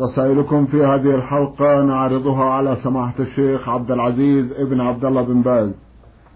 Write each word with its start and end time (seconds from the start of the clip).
رسائلكم 0.00 0.66
في 0.66 0.84
هذه 0.84 1.14
الحلقة 1.14 1.82
نعرضها 1.82 2.44
على 2.44 2.76
سماحة 2.84 3.14
الشيخ 3.20 3.68
عبد 3.68 3.90
العزيز 3.90 4.52
ابن 4.52 4.80
عبد 4.80 5.04
الله 5.04 5.22
بن 5.22 5.42
باز 5.42 5.74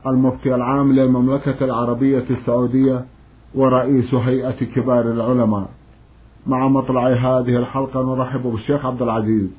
المفتي 0.06 0.54
العام 0.54 0.92
للمملكة 0.92 1.64
العربية 1.64 2.24
السعودية 2.30 3.04
ورئيس 3.54 4.14
هيئة 4.14 4.64
كبار 4.74 5.10
العلماء. 5.10 5.68
مع 6.46 6.68
مطلع 6.68 7.08
هذه 7.08 7.56
الحلقة 7.56 8.02
نرحب 8.02 8.42
بالشيخ 8.42 8.86
عبد 8.86 9.02
العزيز 9.02 9.50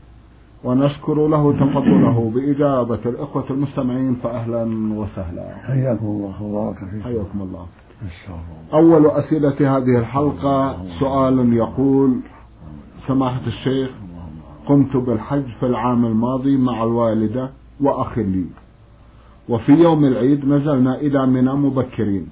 ونشكر 0.64 1.28
له 1.28 1.54
تفضله 1.54 2.32
بإجابة 2.36 3.00
الإخوة 3.06 3.46
المستمعين 3.50 4.16
فأهلا 4.16 4.64
وسهلا. 4.98 5.56
حياكم 5.68 6.06
الله 6.06 6.44
وبارك 6.44 6.78
فيكم. 6.78 7.04
حياكم 7.04 7.42
الله. 7.42 7.66
أول 8.74 9.06
أسئلة 9.06 9.78
هذه 9.78 10.00
الحلقة 10.00 10.78
سؤال 11.00 11.54
يقول 11.54 12.20
سماحة 13.08 13.42
الشيخ 13.48 13.90
قمت 14.68 14.98
بالحج 14.98 15.46
في 15.60 15.66
العام 15.66 16.06
الماضي 16.06 16.58
مع 16.58 16.84
الوالدة 16.84 17.50
وأخ 17.82 18.18
لي. 18.18 18.46
وفي 19.50 19.72
يوم 19.72 20.06
العيد 20.06 20.46
نزلنا 20.46 20.96
إلى 20.96 21.28
منى 21.28 21.54
مبكرين. 21.54 22.28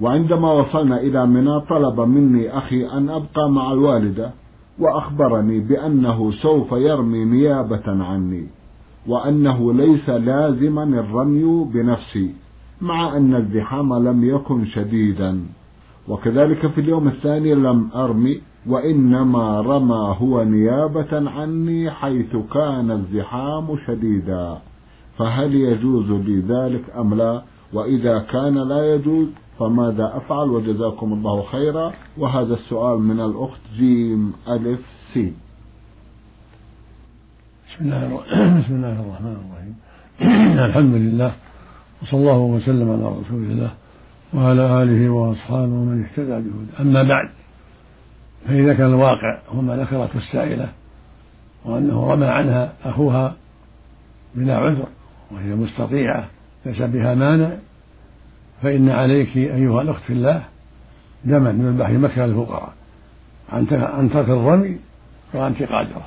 وعندما 0.00 0.52
وصلنا 0.52 1.00
إلى 1.00 1.26
منى 1.26 1.60
طلب 1.60 2.00
مني 2.00 2.58
أخي 2.58 2.86
أن 2.86 3.08
أبقى 3.10 3.50
مع 3.50 3.72
الوالدة 3.72 4.30
وأخبرني 4.78 5.60
بأنه 5.60 6.30
سوف 6.30 6.72
يرمي 6.72 7.24
نيابة 7.24 8.04
عني 8.04 8.46
وأنه 9.06 9.72
ليس 9.72 10.08
لازما 10.08 10.82
الرمي 10.82 11.64
بنفسي 11.64 12.34
مع 12.80 13.16
أن 13.16 13.34
الزحام 13.34 13.94
لم 13.94 14.24
يكن 14.24 14.66
شديدا. 14.66 15.40
وكذلك 16.08 16.66
في 16.66 16.80
اليوم 16.80 17.08
الثاني 17.08 17.54
لم 17.54 17.90
أرمي 17.94 18.40
وإنما 18.66 19.60
رمى 19.60 20.16
هو 20.20 20.44
نيابة 20.44 21.30
عني 21.30 21.90
حيث 21.90 22.36
كان 22.52 22.90
الزحام 22.90 23.76
شديدا. 23.86 24.58
فهل 25.18 25.54
يجوز 25.54 26.10
لي 26.10 26.40
ذلك 26.40 26.84
أم 26.98 27.14
لا؟ 27.14 27.42
وإذا 27.72 28.18
كان 28.18 28.68
لا 28.68 28.94
يجوز 28.94 29.26
فماذا 29.58 30.12
أفعل 30.16 30.48
وجزاكم 30.50 31.12
الله 31.12 31.42
خيرا؟ 31.42 31.92
وهذا 32.18 32.54
السؤال 32.54 32.98
من 32.98 33.20
الأخت 33.20 33.60
جيم 33.76 34.32
ألف 34.48 34.80
سي 35.14 35.32
بسم 37.68 37.84
الله 37.84 38.16
بسم 38.60 38.74
الله 38.74 39.00
الرحمن 39.00 39.36
الرحيم. 39.42 39.74
الحمد 40.68 40.94
لله 40.94 41.34
وصلى 42.02 42.20
الله 42.20 42.38
وسلم 42.38 42.90
على 42.90 43.02
رسول 43.02 43.42
الله. 43.44 43.70
وعلى 44.34 44.82
آله 44.82 45.10
وأصحابه 45.10 45.72
ومن 45.72 46.04
اهتدى 46.04 46.30
بهدى 46.30 46.80
أما 46.80 47.02
بعد 47.02 47.28
فإذا 48.46 48.74
كان 48.74 48.86
الواقع 48.86 49.38
هو 49.48 49.60
ما 49.60 49.76
ذكرته 49.76 50.18
السائلة 50.18 50.68
وأنه 51.64 52.12
رمى 52.12 52.26
عنها 52.26 52.72
أخوها 52.84 53.36
بلا 54.34 54.56
عذر 54.56 54.86
وهي 55.30 55.54
مستطيعة 55.54 56.28
ليس 56.66 56.82
بها 56.82 57.14
مانع 57.14 57.56
فإن 58.62 58.88
عليك 58.88 59.36
أيها 59.36 59.82
الأخت 59.82 60.02
في 60.02 60.12
الله 60.12 60.42
دما 61.24 61.50
يذبح 61.50 61.90
مكة 61.90 62.26
للفقراء. 62.26 62.72
عن 63.52 64.10
ترك 64.12 64.28
الرمي 64.28 64.78
وأنت 65.34 65.62
قادرة. 65.62 66.06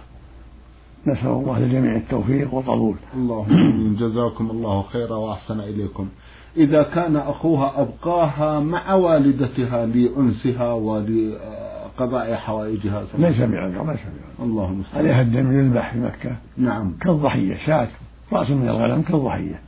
نسأل 1.08 1.28
الله 1.28 1.60
للجميع 1.60 1.96
التوفيق 1.96 2.54
والقبول. 2.54 2.96
اللهم 3.14 3.96
جزاكم 3.96 4.52
الله 4.52 4.82
خيرا 4.82 5.16
وأحسن 5.16 5.60
إليكم. 5.60 6.10
إذا 6.58 6.84
كان 6.84 7.16
أخوها 7.16 7.82
أبقاها 7.82 8.60
مع 8.60 8.94
والدتها 8.94 9.86
لأنسها 9.86 10.74
ولقضاء 10.74 12.34
حوائجها. 12.34 13.02
ليس 13.18 13.38
بعذر 13.38 13.38
ليس 13.38 13.40
بعذر 13.40 13.94
اللهم 14.42 14.84
عليها 14.94 15.22
الدم 15.22 15.60
يذبح 15.60 15.94
في 15.94 16.00
مكة. 16.00 16.36
نعم. 16.58 16.94
كالضحية 17.02 17.58
شاة 17.66 17.88
رأس 18.34 18.50
من 18.50 18.70
الغنم 18.70 19.02
كالضحية. 19.02 19.62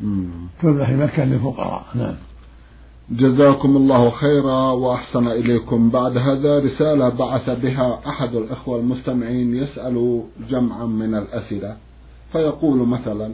تذبح 0.61 0.89
في 0.89 0.95
مكة 0.95 1.23
للفقراء. 1.25 1.85
نعم. 1.95 2.15
جزاكم 3.11 3.75
الله 3.77 4.09
خيرا 4.09 4.71
وأحسن 4.71 5.27
إليكم. 5.27 5.89
بعد 5.89 6.17
هذا 6.17 6.59
رسالة 6.59 7.09
بعث 7.09 7.49
بها 7.49 7.99
أحد 8.07 8.35
الإخوة 8.35 8.79
المستمعين 8.79 9.55
يسأل 9.55 10.23
جمعا 10.49 10.85
من 10.85 11.15
الأسئلة. 11.15 11.77
فيقول 12.31 12.87
مثلا 12.87 13.31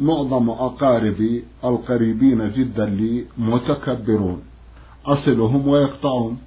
معظم 0.00 0.50
أقاربي 0.50 1.44
القريبين 1.64 2.52
جدا 2.52 2.86
لي 2.86 3.24
متكبرون. 3.38 4.38
أصلهم 5.06 5.68
ويقطعون 5.68 6.38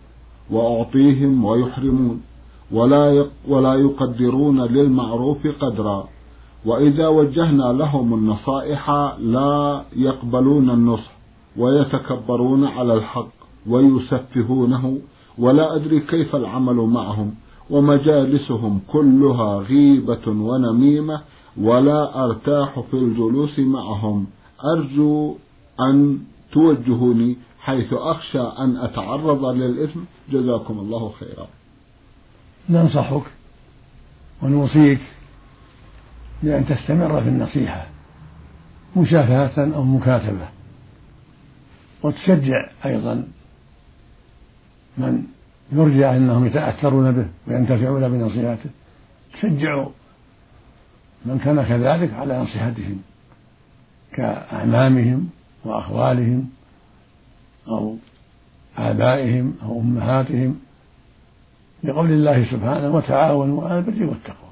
وأعطيهم 0.51 1.45
ويحرمون. 1.45 2.21
ولا 2.71 3.25
ولا 3.47 3.73
يقدرون 3.75 4.61
للمعروف 4.61 5.47
قدرا. 5.59 6.07
وإذا 6.65 7.07
وجهنا 7.07 7.73
لهم 7.73 8.13
النصائح 8.13 8.89
لا 9.19 9.81
يقبلون 9.95 10.69
النصح 10.69 11.11
ويتكبرون 11.57 12.65
على 12.65 12.93
الحق 12.93 13.33
ويسفهونه 13.67 14.97
ولا 15.37 15.75
أدري 15.75 15.99
كيف 15.99 16.35
العمل 16.35 16.75
معهم. 16.75 17.33
ومجالسهم 17.69 18.79
كلها 18.93 19.59
غيبة 19.59 20.27
ونميمة 20.27 21.21
ولا 21.61 22.25
أرتاح 22.25 22.79
في 22.79 22.93
الجلوس 22.93 23.59
معهم. 23.59 24.27
أرجو 24.77 25.37
أن 25.79 26.19
توجهوني 26.51 27.37
حيث 27.59 27.93
أخشى 27.93 28.41
أن 28.41 28.77
أتعرض 28.77 29.45
للإثم. 29.45 29.99
جزاكم 30.31 30.79
الله 30.79 31.13
خيرا. 31.19 31.47
ننصحك 32.69 33.23
ونوصيك 34.41 34.99
بأن 36.43 36.65
تستمر 36.65 37.21
في 37.21 37.29
النصيحة 37.29 37.87
مشافهة 38.97 39.75
أو 39.75 39.83
مكاتبة. 39.83 40.47
وتشجع 42.03 42.69
أيضا 42.85 43.27
من 44.97 45.23
يرجى 45.71 46.09
أنهم 46.09 46.45
يتأثرون 46.45 47.11
به 47.11 47.27
وينتفعون 47.47 48.09
بنصيحته. 48.09 48.69
تشجع 49.33 49.87
من 51.25 51.39
كان 51.39 51.63
كذلك 51.63 52.13
على 52.13 52.39
نصيحتهم 52.39 53.01
كأعمامهم 54.13 55.29
وأخوالهم 55.65 56.49
أو 57.67 57.95
آبائهم 58.77 59.55
أو 59.63 59.79
أمهاتهم 59.79 60.59
لقول 61.83 62.11
الله 62.11 62.51
سبحانه 62.51 62.95
وتعاونوا 62.95 63.67
على 63.67 63.79
البر 63.79 64.05
والتقوى. 64.05 64.49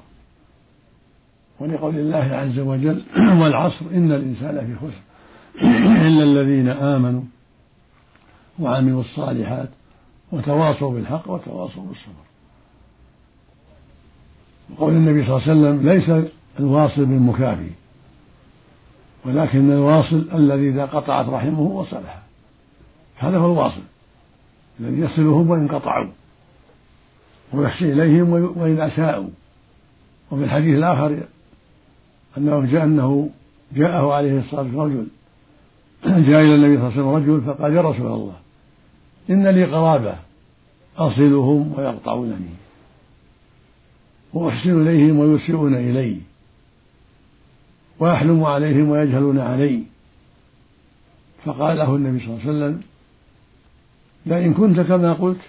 ولقول 1.60 1.98
الله 1.98 2.36
عز 2.36 2.58
وجل 2.58 3.02
والعصر 3.40 3.86
إن 3.92 4.12
الإنسان 4.12 4.66
في 4.66 4.76
خسر. 4.76 5.02
إلا 6.08 6.24
الذين 6.24 6.68
آمنوا 6.68 7.22
وعملوا 8.58 9.00
الصالحات 9.00 9.68
وتواصوا 10.32 10.94
بالحق 10.94 11.30
وتواصوا 11.30 11.82
بالصبر. 11.82 12.24
وقول 14.70 14.92
النبي 14.92 15.26
صلى 15.26 15.36
الله 15.36 15.42
عليه 15.42 15.52
وسلم 15.52 15.90
ليس 15.90 16.30
الواصل 16.58 17.04
بالمكافي. 17.04 17.70
ولكن 19.24 19.72
الواصل 19.72 20.28
الذي 20.34 20.68
إذا 20.68 20.84
قطعت 20.84 21.28
رحمه 21.28 21.60
وصلها. 21.60 22.22
هذا 23.16 23.38
هو 23.38 23.52
الواصل. 23.52 23.82
الذي 24.80 25.00
يصلهم 25.00 25.50
وإن 25.50 25.68
قطعوا. 25.68 26.10
ويحسن 27.52 27.92
إليهم 27.92 28.32
وإن 28.32 28.80
أساءوا. 28.80 29.28
وفي 30.30 30.44
الحديث 30.44 30.78
الآخر 30.78 31.20
أنه 32.38 32.60
جاء 32.60 32.84
أنه 32.84 33.30
جاءه 33.72 34.12
عليه 34.12 34.38
الصلاة 34.38 34.62
والسلام 34.62 34.80
رجل 34.80 35.06
جاء 36.30 36.40
إلى 36.40 36.54
النبي 36.54 36.76
صلى 36.76 36.88
الله 36.88 37.14
عليه 37.14 37.22
وسلم 37.22 37.34
رجل 37.34 37.40
فقال 37.40 37.72
يا 37.76 37.80
رسول 37.80 38.06
الله 38.06 38.34
إن 39.30 39.46
لي 39.46 39.64
قرابة 39.64 40.14
أصلهم 40.98 41.72
ويقطعونني. 41.76 42.54
وأحسن 44.32 44.82
إليهم 44.82 45.18
ويسيئون 45.18 45.74
إلي. 45.74 46.20
وأحلم 47.98 48.44
عليهم 48.44 48.88
ويجهلون 48.88 49.38
علي. 49.38 49.82
فقال 51.44 51.76
له 51.78 51.96
النبي 51.96 52.18
صلى 52.18 52.28
الله 52.28 52.40
عليه 52.40 52.50
وسلم 52.50 52.82
لئن 54.26 54.54
كنت 54.54 54.80
كما 54.80 55.12
قلت 55.12 55.40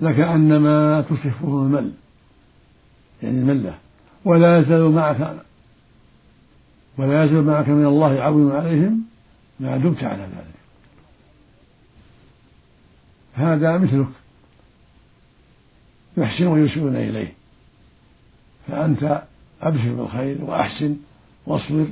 لكأنما 0.00 1.00
تصفه 1.00 1.62
المل 1.62 1.92
يعني 3.22 3.38
الملة. 3.38 3.78
ولا 4.24 4.58
يزال 4.58 4.90
معك 4.90 5.36
ولا 6.98 7.24
يزال 7.24 7.44
معك 7.44 7.68
من 7.68 7.86
الله 7.86 8.20
عون 8.20 8.52
عليهم 8.52 9.02
ما 9.60 9.76
دمت 9.76 10.04
على 10.04 10.22
ذلك. 10.22 10.62
هذا 13.34 13.78
مثلك. 13.78 14.08
يحسن 16.16 16.46
ويسيئون 16.46 16.96
إليه. 16.96 17.32
فأنت 18.68 19.22
أبشر 19.62 19.92
بالخير 19.92 20.44
وأحسن 20.44 20.96
واصبر 21.46 21.86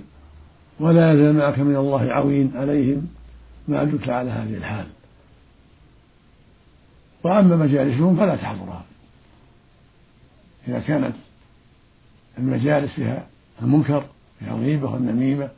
ولا 0.81 1.13
يزال 1.13 1.37
معك 1.37 1.59
من 1.59 1.77
الله 1.77 2.13
عوين 2.13 2.53
عليهم 2.57 3.09
ما 3.69 3.85
دمت 3.85 4.09
على 4.09 4.31
هذه 4.31 4.57
الحال. 4.57 4.87
وأما 7.23 7.57
مجالسهم 7.57 8.17
فلا 8.17 8.37
تحضرها. 8.37 8.85
إذا 10.69 10.81
كانت 10.81 11.15
المجالس 12.39 12.93
فيها 12.93 13.27
المنكر 13.63 14.05
فيها 14.39 14.55
الغيبة 14.55 14.91
والنميمة 14.91 15.49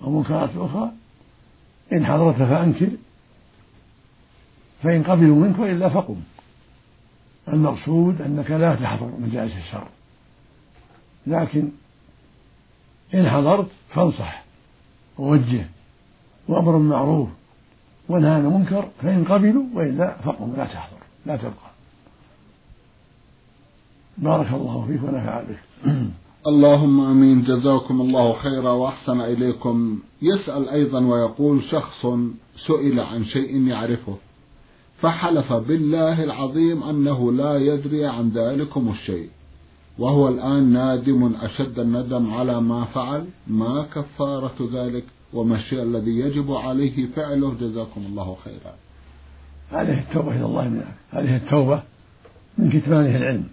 ومنكرات 0.00 0.50
أخرى 0.56 0.90
إن 1.92 2.06
حضرت 2.06 2.36
فأنكر. 2.36 2.88
فإن 4.82 5.02
قبلوا 5.02 5.36
منك 5.36 5.58
وإلا 5.58 5.88
فقم. 5.88 6.16
المقصود 7.48 8.22
أنك 8.22 8.50
لا 8.50 8.74
تحضر 8.74 9.12
مجالس 9.20 9.56
الشر. 9.56 9.88
لكن 11.28 11.68
إن 13.14 13.30
حضرت 13.30 13.66
فانصح 13.94 14.44
ووجه 15.18 15.66
وأمر 16.48 16.78
معروف 16.78 17.28
ونهى 18.08 18.30
عن 18.30 18.46
منكر 18.46 18.88
فإن 19.02 19.24
قبلوا 19.24 19.64
وإلا 19.74 20.16
فقم 20.24 20.52
لا 20.56 20.64
تحضر 20.64 20.98
لا 21.26 21.36
تبقى. 21.36 21.68
بارك 24.18 24.52
الله 24.52 24.86
فيك 24.86 25.02
ونفع 25.02 25.42
بك. 25.42 25.58
اللهم 26.50 27.00
آمين. 27.00 27.42
جزاكم 27.42 28.00
الله 28.00 28.32
خيرا 28.32 28.70
وأحسن 28.70 29.20
إليكم. 29.20 29.98
يسأل 30.22 30.68
أيضا 30.68 31.00
ويقول 31.00 31.62
شخص 31.62 32.06
سئل 32.66 33.00
عن 33.00 33.24
شيء 33.24 33.66
يعرفه 33.66 34.16
فحلف 35.00 35.52
بالله 35.52 36.24
العظيم 36.24 36.82
أنه 36.82 37.32
لا 37.32 37.56
يدري 37.56 38.06
عن 38.06 38.28
ذلكم 38.28 38.88
الشيء. 38.88 39.28
وهو 39.98 40.28
الآن 40.28 40.72
نادم 40.72 41.34
أشد 41.42 41.78
الندم 41.78 42.34
على 42.34 42.60
ما 42.60 42.84
فعل 42.84 43.26
ما 43.46 43.86
كفارة 43.94 44.68
ذلك 44.72 45.04
وما 45.32 45.56
الشيء 45.56 45.82
الذي 45.82 46.18
يجب 46.18 46.52
عليه 46.52 47.06
فعله. 47.06 47.54
جزاكم 47.60 48.00
الله 48.00 48.36
خيرا. 48.44 48.74
عليه 49.72 49.98
التوبة 49.98 50.36
إلى 50.36 50.44
الله 50.44 50.68
من 50.68 50.84
عليه 51.12 51.36
التوبة 51.36 51.82
من 52.58 52.70
كتمانه 52.70 53.16
العلم. 53.16 53.48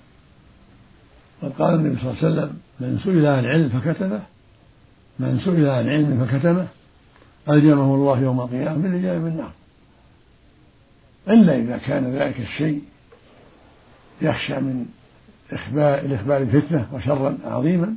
قد 1.41 1.53
قال 1.59 1.75
النبي 1.75 2.01
صلى 2.01 2.11
الله 2.11 2.23
عليه 2.23 2.27
وسلم 2.27 2.57
من 2.79 2.99
سئل 3.03 3.25
عن 3.25 3.45
علم 3.45 3.69
فكتمه 3.69 4.21
من 5.19 5.39
سئل 5.39 5.69
عن 5.69 5.89
علم 5.89 6.25
فكتمه 6.25 6.67
ألجمه 7.49 7.95
الله 7.95 8.19
يوم 8.21 8.41
القيامة 8.41 8.77
من 8.77 9.27
النار. 9.27 9.51
إلا 11.29 11.55
إذا 11.55 11.77
كان 11.77 12.15
ذلك 12.15 12.39
الشيء 12.39 12.81
يخشى 14.21 14.59
من 14.59 14.85
إخبار 15.51 15.99
الإخبار 15.99 16.41
الفتنة 16.41 16.89
وشرا 16.93 17.37
عظيما 17.45 17.95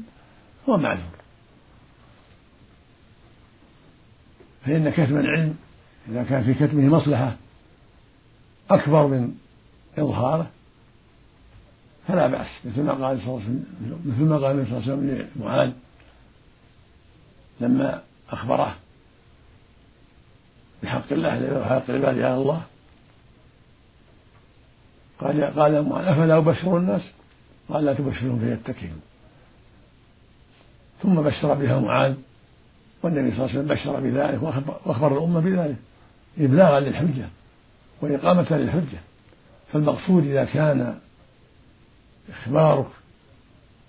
هو 0.68 0.76
معذور 0.76 1.18
فإن 4.66 4.90
كتم 4.90 5.18
العلم 5.18 5.56
إذا 6.08 6.22
كان 6.22 6.44
في 6.44 6.54
كتمه 6.54 6.96
مصلحة 6.96 7.36
أكبر 8.70 9.06
من 9.06 9.34
إظهاره 9.98 10.50
فلا 12.08 12.26
بأس. 12.26 12.46
مثل 12.64 12.82
ما 12.82 12.92
قال 12.92 13.16
مثل 14.06 14.22
ما 14.22 14.38
قال 14.38 14.50
النبي 14.50 14.70
صلى 14.70 14.78
الله 14.78 14.92
عليه 14.92 14.92
وسلم 14.92 15.28
لمعاذ 15.36 15.72
لما 17.60 18.02
أخبره 18.30 18.76
بحق 20.82 21.12
الله 21.12 21.60
وحق 21.60 21.90
العباد 21.90 22.18
على 22.18 22.34
الله. 22.34 22.62
قال 25.20 25.44
قال 25.44 25.88
معاذ 25.88 26.06
أفلا 26.06 26.36
أبشر 26.38 26.76
الناس؟ 26.76 27.02
قال 27.69 27.85
لا 27.85 27.94
تبشرهم 27.94 28.38
فيتكلوا 28.38 29.00
ثم 31.03 31.15
بشر 31.15 31.55
بها 31.55 31.81
معاذ 31.81 32.15
والنبي 33.03 33.31
صلى 33.31 33.38
الله 33.38 33.49
عليه 33.49 33.59
وسلم 33.59 33.75
بشر 33.75 34.00
بذلك 34.00 34.43
واخبر 34.87 35.19
الأمة 35.19 35.41
بذلك 35.41 35.76
إبلاغا 36.38 36.81
للحجة 36.81 37.29
وإقامة 38.03 38.47
للحجة. 38.50 38.99
فالمقصود 39.73 40.26
إذا 40.26 40.44
كان 40.44 40.99
إخبارك 42.31 42.87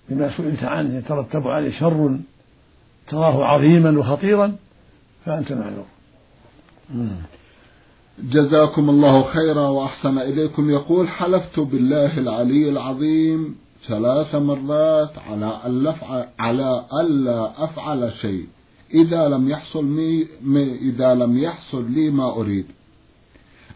بما 0.08 0.36
سئلت 0.36 0.64
عنه 0.64 0.98
يترتب 0.98 1.48
عليه 1.48 1.78
شر 1.78 2.18
تراه 3.08 3.44
عظيما 3.44 3.98
وخطيرا 3.98 4.56
فأنت 5.26 5.52
معذور. 5.52 5.86
جزاكم 8.18 8.90
الله 8.90 9.22
خيرا 9.22 9.68
وأحسن 9.68 10.18
إليكم. 10.18 10.70
يقول 10.70 11.08
حلفت 11.08 11.60
بالله 11.60 12.18
العلي 12.18 12.68
العظيم 12.68 13.58
ثلاث 13.88 14.34
مرات 14.34 15.18
على 15.18 15.60
ألا 15.66 15.94
على 16.38 16.84
ألا 17.00 17.64
أفعل 17.64 18.12
شيء. 18.12 18.46
إذا 18.94 19.28
لم 19.28 19.48
يحصل 19.48 19.84
مي 20.42 20.74
إذا 20.74 21.14
لم 21.14 21.38
يحصل 21.38 21.90
لي 21.90 22.10
ما 22.10 22.32
أريد. 22.32 22.66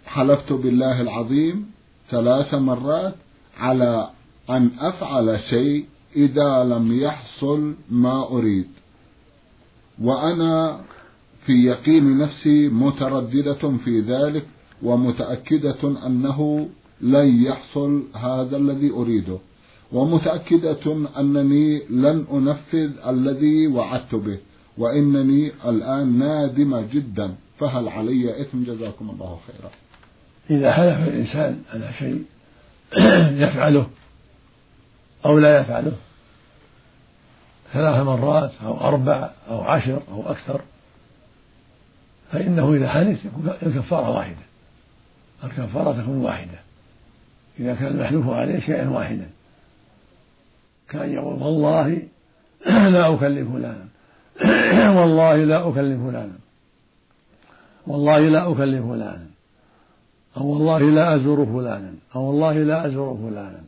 حلفت 0.07 0.53
بالله 0.53 1.01
العظيم 1.01 1.71
ثلاث 2.11 2.55
مرات 2.55 3.15
على 3.59 4.11
أن 4.51 4.71
أفعل 4.79 5.41
شيء 5.51 5.87
إذا 6.17 6.65
لم 6.65 6.93
يحصل 6.93 7.75
ما 7.91 8.29
أريد. 8.29 8.69
وأنا 10.03 10.81
في 11.47 11.53
يقين 11.53 12.19
نفسي 12.19 12.69
مترددة 12.69 13.77
في 13.85 14.01
ذلك 14.01 14.47
ومتأكدة 14.83 16.07
أنه 16.07 16.69
لن 17.01 17.43
يحصل 17.45 18.03
هذا 18.15 18.57
الذي 18.57 18.91
أريده. 18.91 19.39
ومتأكدة 19.95 21.09
أنني 21.19 21.83
لن 21.91 22.27
أنفذ 22.33 23.09
الذي 23.09 23.67
وعدت 23.67 24.15
به 24.15 24.39
وإنني 24.79 25.53
الآن 25.65 26.19
نادمة 26.19 26.81
جدا 26.93 27.35
فهل 27.59 27.89
علي 27.89 28.41
إثم؟ 28.41 28.63
جزاكم 28.65 29.11
الله 29.11 29.39
خيرا. 29.47 29.71
إذا 30.51 30.73
حلف 30.73 31.09
الإنسان 31.09 31.63
على 31.73 31.91
شيء 31.99 32.25
يفعله 33.45 33.87
أو 35.27 35.39
لا 35.39 35.61
يفعله 35.61 35.93
ثلاث 37.73 38.07
مرات 38.07 38.53
أو 38.65 38.81
أربع 38.81 39.31
أو 39.49 39.61
عشر 39.61 40.03
أو 40.13 40.31
أكثر 40.31 40.61
فإنه 42.33 42.75
إذا 42.75 42.89
حنث 42.89 43.19
الكفارة 43.63 44.11
واحدة 44.11 44.45
الكفارة 45.45 46.03
تكون 46.03 46.17
واحدة 46.17 46.59
إذا 47.61 47.75
كان 47.75 47.87
المحلوف 47.87 48.29
عليه 48.29 48.61
شيئا 48.61 48.89
واحدا. 48.89 49.31
كان 50.89 51.13
يقول 51.13 51.43
والله 51.43 52.03
لا 52.67 53.15
أكلم 53.15 53.53
فلانا. 53.53 53.89
والله 55.01 55.37
لا 55.37 55.69
أكلم 55.69 56.11
فلانا. 56.11 56.39
والله 57.87 58.19
لا 58.19 58.53
أكلم 58.53 58.93
فلانا. 58.93 59.27
أو 60.37 60.47
والله 60.47 60.79
لا 60.79 61.15
أزور 61.15 61.47
فلانا. 61.47 61.93
أو 62.15 62.23
والله 62.23 62.53
لا 62.53 62.87
أزور 62.87 63.17
فلانا. 63.17 63.61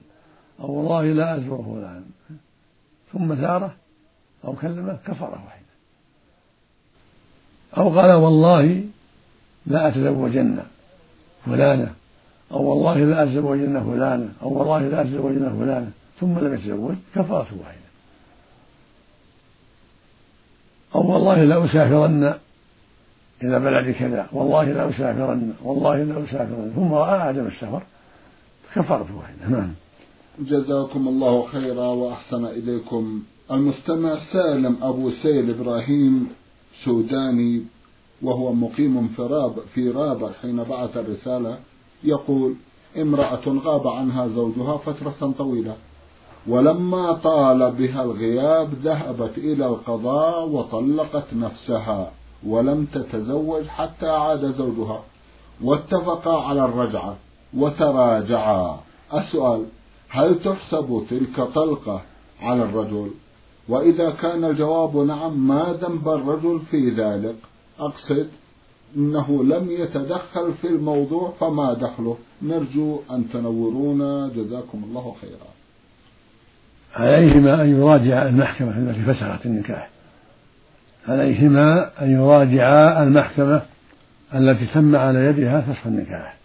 أو 0.60 0.72
والله 0.72 1.02
لا 1.12 1.36
أزور 1.36 1.62
فلان 1.62 2.04
ثم 3.12 3.34
زاره 3.34 3.74
أو 4.44 4.52
كلمه 4.52 4.98
كفارة 5.06 5.42
واحدة. 5.44 5.66
أو 7.76 8.00
قال 8.00 8.12
والله 8.12 8.84
لا 9.66 9.88
أتزوجن 9.88 10.58
فلانة. 11.46 11.94
أو 12.52 12.62
والله 12.62 12.98
لا 12.98 13.22
أتزوجن 13.22 13.84
فلانة. 13.84 14.28
أو 14.42 14.58
والله 14.58 14.88
لا 14.88 15.00
أتزوجن 15.00 15.58
فلانة. 15.58 15.90
ثم 16.20 16.38
لم 16.38 16.54
يتزوج 16.54 16.94
كفارة 17.14 17.48
واحدة. 17.60 17.86
أو 20.94 21.12
والله 21.12 21.44
لا 21.44 21.64
أسافرن 21.64 22.34
إلى 23.42 23.58
بلد 23.58 23.94
كذا 23.94 24.28
والله 24.32 24.64
لا 24.64 24.90
أسافرن 24.90 25.54
والله 25.62 26.02
لا 26.02 26.24
أسافرن 26.24 26.72
ثم 26.74 26.94
رأى 26.94 27.20
عدم 27.20 27.46
السفر 27.46 27.82
كفارة 28.74 29.16
واحدة. 29.16 29.48
نعم. 29.48 29.72
جزاكم 30.40 31.08
الله 31.08 31.46
خيرا 31.46 31.86
وأحسن 31.86 32.44
إليكم. 32.44 33.22
المستمع 33.50 34.18
سالم 34.32 34.76
أبو 34.82 35.10
سيل 35.10 35.50
إبراهيم 35.50 36.28
سوداني 36.84 37.62
وهو 38.22 38.52
مقيم 38.52 39.08
في 39.08 39.22
راب 39.22 39.54
في 39.74 39.90
رابغ 39.90 40.32
حين 40.32 40.64
بعث 40.64 40.96
الرسالة 40.96 41.58
يقول 42.04 42.54
امرأة 42.96 43.48
غاب 43.48 43.88
عنها 43.88 44.28
زوجها 44.28 44.76
فترة 44.76 45.34
طويلة. 45.38 45.76
ولما 46.48 47.12
طال 47.12 47.72
بها 47.72 48.02
الغياب 48.02 48.74
ذهبت 48.82 49.38
إلى 49.38 49.66
القضاء 49.66 50.48
وطلقت 50.48 51.34
نفسها 51.34 52.12
ولم 52.46 52.84
تتزوج 52.84 53.64
حتى 53.66 54.08
عاد 54.08 54.54
زوجها 54.54 55.02
واتفقا 55.64 56.42
على 56.42 56.64
الرجعة 56.64 57.16
وتراجعا. 57.56 58.80
السؤال 59.14 59.64
هل 60.08 60.42
تحسب 60.42 61.06
تلك 61.10 61.40
طلقة 61.40 62.02
على 62.40 62.62
الرجل؟ 62.62 63.10
وإذا 63.68 64.10
كان 64.10 64.44
الجواب 64.44 64.96
نعم 64.96 65.48
ما 65.48 65.78
ذنب 65.82 66.08
الرجل 66.08 66.60
في 66.70 66.90
ذلك؟ 66.90 67.36
أقصد 67.80 68.28
أنه 68.96 69.44
لم 69.44 69.70
يتدخل 69.70 70.54
في 70.54 70.68
الموضوع 70.68 71.32
فما 71.40 71.74
دخله. 71.74 72.16
نرجو 72.42 72.98
أن 73.10 73.30
تنورونا. 73.32 74.28
جزاكم 74.28 74.84
الله 74.84 75.14
خيرا. 75.20 75.55
عليهما 76.96 77.62
أن 77.62 77.80
يراجع 77.80 78.28
المحكمة 78.28 78.78
التي 78.78 79.02
فسخت 79.02 79.46
النكاح. 79.46 79.90
عليهما 81.08 81.90
أن 82.02 82.10
يراجعا 82.10 83.02
المحكمة 83.02 83.62
التي 84.34 84.66
تم 84.66 84.96
على 84.96 85.18
يدها 85.18 85.60
فسخ 85.60 85.86
النكاح. 85.86 86.36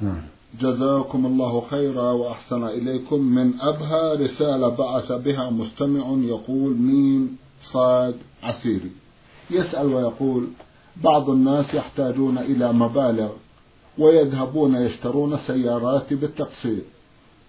نعم. 0.00 0.22
جزاكم 0.60 1.26
الله 1.26 1.60
خيرا 1.70 2.12
وأحسن 2.12 2.64
إليكم. 2.64 3.20
من 3.20 3.52
أبهى 3.60 4.26
رسالة 4.26 4.68
بعث 4.68 5.12
بها 5.12 5.50
مستمع 5.50 6.04
يقول 6.24 6.76
ميم 6.76 7.38
صاد 7.72 8.14
عسيري. 8.42 8.90
يسأل 9.50 9.86
ويقول 9.86 10.46
بعض 10.96 11.30
الناس 11.30 11.74
يحتاجون 11.74 12.38
إلى 12.38 12.72
مبالغ 12.72 13.30
ويذهبون 13.98 14.74
يشترون 14.74 15.38
سيارات 15.46 16.14
بالتقسيط. 16.14 16.84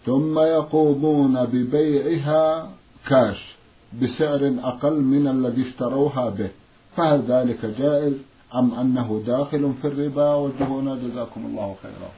ثم 0.06 0.40
يقومون 0.40 1.46
ببيعها 1.46 2.70
كاش 3.08 3.56
بسعر 4.02 4.54
أقل 4.64 5.02
من 5.02 5.28
الذي 5.28 5.70
اشتروها 5.70 6.30
به. 6.30 6.50
فهل 6.98 7.22
ذلك 7.28 7.66
جائز؟ 7.66 8.14
أم 8.56 8.74
أنه 8.74 9.24
داخل 9.28 9.74
في 9.82 9.88
الربا؟ 9.88 10.34
وجهونا 10.34 10.96
جزاكم 10.96 11.46
الله 11.46 11.76
خيرا. 11.84 12.12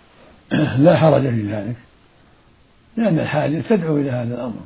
لا 0.86 0.98
حرج 0.98 1.22
في 1.22 1.54
ذلك 1.54 1.75
لأن 2.98 3.20
الحاجة 3.20 3.63
تدعو 3.70 3.98
إلى 3.98 4.12
هذا 4.12 4.36
الأمر. 4.36 4.62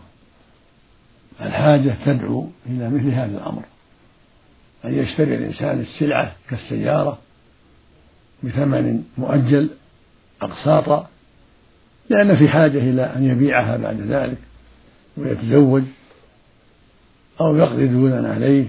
الحاجة 1.42 1.96
تدعو 2.06 2.48
إلى 2.66 2.90
مثل 2.90 3.10
هذا 3.10 3.38
الأمر. 3.38 3.64
أن 4.86 4.94
يشتري 4.94 5.36
الإنسان 5.36 5.80
السلعة 5.80 6.36
كالسيارة 6.50 7.18
بثمن 8.44 9.04
مؤجل 9.18 9.70
أقساطا 10.42 11.08
لأن 12.10 12.36
في 12.36 12.50
حاجة 12.50 12.78
إلى 12.78 13.02
أن 13.16 13.24
يبيعها 13.24 13.78
بعد 13.78 14.02
ذلك 14.02 14.38
ويتزوج 15.18 15.84
أو 17.42 17.56
يقضي 17.56 17.88
ديونا 17.88 18.34
عليه 18.34 18.66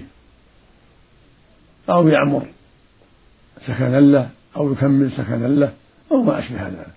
أو 1.89 2.07
يعمر 2.07 2.47
سكنا 3.61 3.99
له 3.99 4.29
أو 4.55 4.71
يكمل 4.71 5.11
سكنا 5.11 5.47
له 5.47 5.73
أو 6.11 6.23
ما 6.23 6.39
أشبه 6.39 6.67
ذلك. 6.67 6.87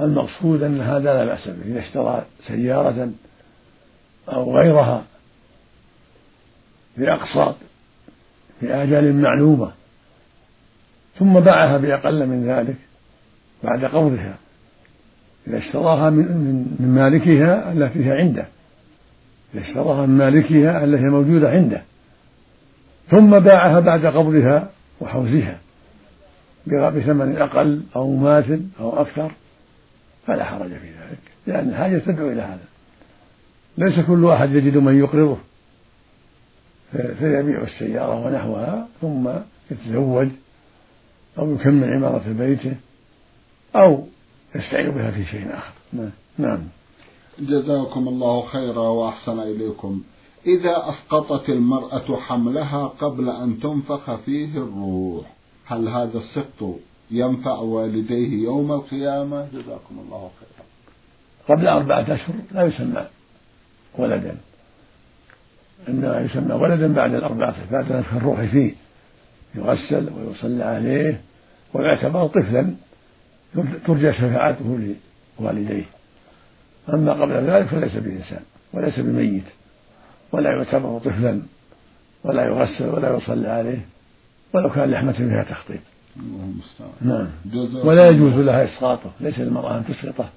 المقصود 0.00 0.62
أن 0.62 0.80
هذا 0.80 1.14
لا 1.14 1.24
بأس 1.24 1.48
به 1.48 1.66
إذا 1.66 1.80
اشترى 1.80 2.24
سيارة 2.46 3.10
أو 4.28 4.56
غيرها 4.56 5.04
بأقساط 6.96 7.54
في 8.60 8.74
آجال 8.74 9.20
معلومة 9.20 9.72
ثم 11.18 11.40
باعها 11.40 11.76
بأقل 11.78 12.26
من 12.26 12.46
ذلك 12.48 12.76
بعد 13.62 13.84
قبضها. 13.84 14.34
إذا 15.46 15.58
اشتراها 15.58 16.10
من, 16.10 16.76
من 16.80 16.94
مالكها 16.94 17.72
التي 17.72 18.06
هي 18.06 18.12
عنده. 18.12 18.46
إذا 19.54 19.62
اشتراها 19.62 20.06
من 20.06 20.18
مالكها 20.18 20.84
التي 20.84 21.02
هي 21.04 21.08
موجودة 21.08 21.50
عنده. 21.50 21.82
ثم 23.10 23.38
باعها 23.38 23.80
بعد 23.80 24.06
قبضها 24.06 24.70
وحوزها. 25.00 25.58
بثمن 26.66 27.36
أقل 27.36 27.82
أو 27.96 28.16
ماثل 28.16 28.62
أو 28.80 29.00
أكثر. 29.00 29.32
فلا 30.26 30.44
حرج 30.44 30.68
في 30.68 30.86
ذلك. 30.86 31.18
لأن 31.46 31.68
الحاجة 31.68 31.98
تدعو 31.98 32.30
إلى 32.30 32.42
هذا. 32.42 32.64
ليس 33.78 34.00
كل 34.06 34.24
واحد 34.24 34.54
يجد 34.54 34.76
من 34.76 34.98
يقرضه. 34.98 35.36
فيبيع 36.92 37.62
السيارة 37.62 38.26
ونحوها 38.26 38.88
ثم 39.00 39.28
يتزوج 39.70 40.28
أو 41.38 41.54
يكمل 41.54 41.92
عمارة 41.92 42.24
بيته 42.38 42.74
أو 43.76 44.06
يستعين 44.54 44.90
بها 44.90 45.10
في 45.10 45.24
شيء 45.24 45.54
آخر. 45.54 45.72
نعم, 45.92 46.10
نعم. 46.38 46.60
جزاكم 47.38 48.08
الله 48.08 48.46
خيرا 48.46 48.88
وأحسن 48.88 49.40
إليكم. 49.40 50.02
إذا 50.46 50.88
أسقطت 50.88 51.48
المرأة 51.48 52.16
حملها 52.16 52.86
قبل 52.86 53.28
أن 53.28 53.60
تنفخ 53.60 54.14
فيه 54.14 54.58
الروح 54.58 55.26
هل 55.66 55.88
هذا 55.88 56.18
السقط 56.18 56.78
ينفع 57.10 57.52
والديه 57.52 58.44
يوم 58.44 58.72
القيامة؟ 58.72 59.48
جزاكم 59.52 59.98
الله 60.04 60.30
خيرا. 60.40 60.66
قبل 61.48 61.68
أربعة 61.68 62.14
أشهر 62.14 62.34
لا 62.52 62.66
يسمى 62.66 63.06
ولدا. 63.98 64.36
إنما 65.88 66.20
يسمى 66.20 66.54
ولدا 66.54 66.94
بعد 66.94 67.14
الأربعة 67.14 67.56
بعد 67.72 67.92
نفخ 67.92 68.14
الروح 68.14 68.40
فيه. 68.40 68.74
يغسل 69.54 70.10
ويصلى 70.12 70.64
عليه 70.64 71.20
ويعتبر 71.74 72.26
طفلا. 72.26 72.74
ترجى 73.86 74.12
شفاعته 74.12 74.94
لوالديه. 75.40 75.84
أما 76.94 77.12
قبل 77.12 77.32
ذلك 77.32 77.66
فليس 77.66 77.96
بإنسان 77.96 78.40
وليس 78.72 79.00
بميت 79.00 79.44
ولا 80.32 80.50
يعتبر 80.50 80.98
طفلا 80.98 81.42
ولا 82.24 82.44
يغسل 82.44 82.88
ولا 82.88 83.16
يصلى 83.16 83.48
عليه 83.48 83.86
ولو 84.52 84.70
كان 84.70 84.90
لحمة 84.90 85.12
فيها 85.12 85.42
تخطيط. 85.44 85.80
نعم. 87.02 87.28
ولا 87.84 88.06
يجوز 88.10 88.34
لها 88.34 88.64
إسقاطه 88.64 89.10
ليس 89.20 89.38
للمرأة 89.38 89.76
أن 89.76 89.84
تسقطه. 89.84 90.28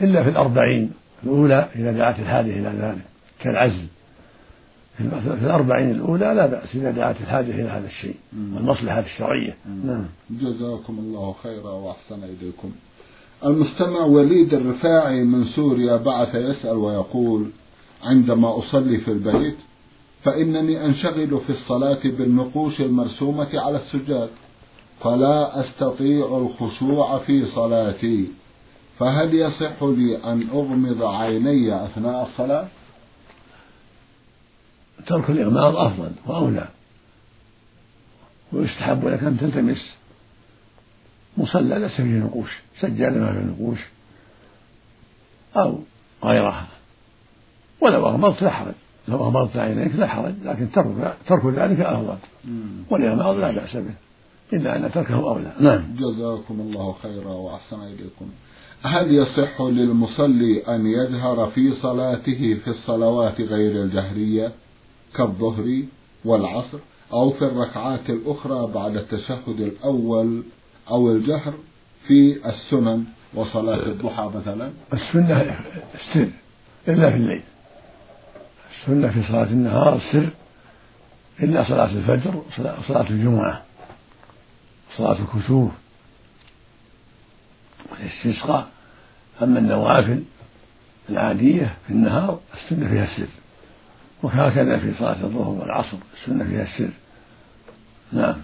إلا 0.00 0.22
في 0.22 0.30
الأربعين 0.30 0.92
الأولى 1.24 1.68
إذا 1.76 1.92
دعت 1.92 2.18
الحاجة 2.18 2.50
إلى 2.50 2.68
ذلك 2.68 3.02
كالعزل. 3.40 3.86
في 5.08 5.44
الأربعين 5.46 5.90
الأولى 5.90 6.34
لا 6.34 6.46
بأس 6.46 6.74
إذا 6.74 6.90
دعت 6.90 7.20
الحاجة 7.20 7.50
إلى 7.50 7.68
هذا 7.68 7.86
الشيء 7.86 8.16
والمصلحة 8.54 9.00
الشرعية. 9.00 9.56
نعم. 9.84 10.06
جزاكم 10.30 10.98
الله 10.98 11.34
خيرا 11.42 11.70
وأحسن 11.70 12.24
إليكم. 12.24 12.70
المستمع 13.44 14.04
وليد 14.04 14.54
الرفاعي 14.54 15.24
من 15.24 15.44
سوريا 15.44 15.96
بعث 15.96 16.34
يسأل 16.34 16.76
ويقول 16.76 17.46
عندما 18.04 18.58
أصلي 18.58 18.98
في 18.98 19.10
البيت 19.10 19.56
فإنني 20.22 20.84
أنشغل 20.84 21.40
في 21.46 21.50
الصلاة 21.50 22.00
بالنقوش 22.04 22.80
المرسومة 22.80 23.48
على 23.54 23.76
السجاد 23.76 24.28
فلا 25.00 25.60
أستطيع 25.60 26.26
الخشوع 26.38 27.18
في 27.18 27.46
صلاتي 27.46 28.28
فهل 28.98 29.34
يصح 29.34 29.82
لي 29.82 30.16
أن 30.16 30.48
أغمض 30.52 31.02
عيني 31.02 31.84
أثناء 31.84 32.22
الصلاة؟ 32.22 32.68
ترك 35.06 35.30
الإغماض 35.30 35.76
أفضل 35.76 36.12
وأولى. 36.26 36.68
ويستحب 38.52 39.08
لك 39.08 39.22
أن 39.22 39.38
تلتمس 39.38 39.94
مصلى 41.36 41.78
ليس 41.78 41.92
فيه 41.92 42.02
نقوش 42.02 42.50
سجادة 42.80 43.20
ما 43.20 43.32
فيه 43.32 43.40
نقوش 43.40 43.78
أو 45.56 45.78
غيرها. 46.24 46.66
ولو 47.80 48.06
أغمضت 48.06 48.42
لا 48.42 48.50
حرج 48.50 48.74
لو 49.08 49.16
أغمضت 49.16 49.56
عينيك 49.56 49.94
لا 49.96 50.06
حرج 50.06 50.34
لكن 50.44 50.72
ترك 50.72 51.16
ترك 51.26 51.46
ذلك 51.46 51.80
أفضل. 51.80 52.16
والإغماض 52.90 53.36
لا 53.36 53.50
بأس 53.50 53.76
به. 53.76 53.94
إلا 54.52 54.76
أن 54.76 54.92
تركه 54.92 55.14
أولى. 55.14 55.52
نعم. 55.60 55.96
جزاكم 55.96 56.60
الله 56.60 56.92
خيرا 57.02 57.32
وأحسن 57.32 57.82
إليكم. 57.82 58.30
هل 58.82 59.14
يصح 59.14 59.60
للمصلي 59.60 60.62
أن 60.68 60.86
يجهر 60.86 61.50
في 61.54 61.74
صلاته 61.74 62.60
في 62.64 62.70
الصلوات 62.70 63.40
غير 63.40 63.82
الجهرية؟ 63.82 64.52
كالظهر 65.16 65.82
والعصر 66.24 66.78
أو 67.12 67.30
في 67.30 67.42
الركعات 67.44 68.10
الأخرى 68.10 68.72
بعد 68.72 68.96
التشهد 68.96 69.60
الأول 69.60 70.42
أو 70.90 71.10
الجهر 71.10 71.54
في 72.06 72.48
السنن 72.48 73.04
وصلاة 73.34 73.86
الضحى 73.86 74.30
مثلا؟ 74.34 74.72
السنة 74.92 75.60
السر 75.94 76.28
إلا 76.88 77.10
في 77.10 77.16
الليل. 77.16 77.42
السنة 78.80 79.08
في 79.10 79.28
صلاة 79.28 79.44
النهار 79.44 79.96
السر 79.96 80.28
إلا 81.42 81.64
صلاة 81.64 81.92
الفجر 81.92 82.42
وصلاة 82.78 83.10
الجمعة. 83.10 83.62
صلاة 84.96 85.18
الكسوف 85.20 85.70
والاستسقاء. 87.90 88.68
أما 89.42 89.58
النوافل 89.58 90.22
العادية 91.10 91.76
في 91.86 91.92
النهار 91.92 92.40
السنة 92.54 92.88
فيها 92.88 93.04
السر 93.04 93.28
وهكذا 94.22 94.78
في 94.78 94.94
صلاة 94.98 95.24
الظهر 95.24 95.48
والعصر 95.48 95.96
السنة 96.20 96.44
فيها 96.44 96.62
السر. 96.62 96.90
نعم. 98.12 98.34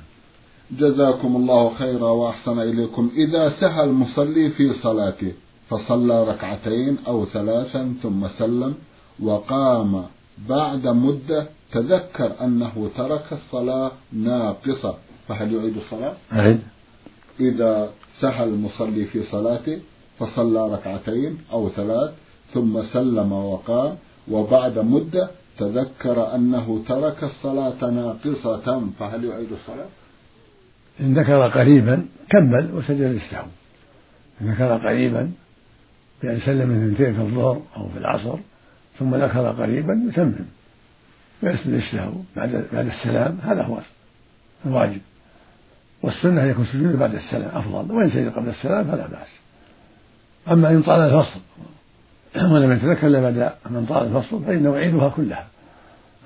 جزاكم 0.70 1.36
الله 1.36 1.74
خيرا 1.74 2.10
وأحسن 2.10 2.58
إليكم. 2.58 3.10
إذا 3.16 3.48
سهى 3.60 3.84
المصلي 3.84 4.50
في 4.50 4.72
صلاته 4.72 5.32
فصلى 5.70 6.24
ركعتين 6.24 6.98
أو 7.06 7.24
ثلاثا 7.24 7.94
ثم 8.02 8.28
سلم 8.38 8.74
وقام 9.20 10.04
بعد 10.48 10.86
مدة 10.86 11.46
تذكر 11.72 12.32
أنه 12.40 12.90
ترك 12.96 13.32
الصلاة 13.32 13.92
ناقصة. 14.12 14.94
فهل 15.28 15.54
يعيد 15.54 15.76
الصلاة؟ 15.76 16.14
أعيد. 16.32 16.60
إذا 17.40 17.90
سهى 18.20 18.44
المصلي 18.44 19.04
في 19.04 19.22
صلاته 19.22 19.80
فصلى 20.18 20.74
ركعتين 20.74 21.38
أو 21.52 21.68
ثلاث 21.68 22.10
ثم 22.54 22.82
سلم 22.82 23.32
وقام 23.32 23.96
وبعد 24.30 24.78
مدة 24.78 25.30
تذكر 25.58 26.34
أنه 26.34 26.84
ترك 26.88 27.24
الصلاة 27.24 27.90
ناقصة 27.90 28.86
فهل 28.98 29.24
يعيد 29.24 29.52
الصلاة؟ 29.52 29.88
إن 31.00 31.18
ذكر 31.18 31.48
قريبا 31.48 32.06
كمل 32.30 32.70
وسجد 32.74 33.00
للسهو 33.00 33.46
إن 34.40 34.50
ذكر 34.50 34.76
قريبا 34.88 35.32
بأن 36.22 36.40
سلم 36.40 36.70
اثنتين 36.70 37.14
في 37.14 37.20
الظهر 37.20 37.62
أو 37.76 37.88
في 37.88 37.98
العصر 37.98 38.38
ثم 38.98 39.14
ذكر 39.14 39.52
قريبا 39.62 40.02
يتمم 40.08 40.46
ويسجد 41.42 41.68
للسهو 41.68 42.12
بعد 42.36 42.66
بعد 42.72 42.86
السلام. 42.86 43.38
هذا 43.42 43.62
هو 43.62 43.78
الواجب. 44.66 45.00
والسنة 46.02 46.42
أن 46.42 46.48
يكون 46.48 46.66
سجوده 46.66 46.98
بعد 46.98 47.14
السلام 47.14 47.50
أفضل 47.54 47.92
وإن 47.92 48.10
سجد 48.10 48.32
قبل 48.32 48.48
السلام 48.48 48.84
فلا 48.84 49.06
بأس. 49.06 49.28
أما 50.50 50.70
إن 50.70 50.82
طال 50.82 51.00
الفصل 51.00 51.40
ولم 52.44 52.72
يتذكر 52.72 53.06
إلا 53.06 53.20
بعد 53.20 53.52
من 53.70 53.86
طال 53.86 54.06
الفصل 54.06 54.44
فإنه 54.44 54.76
يعيدها 54.76 55.08
كلها. 55.08 55.46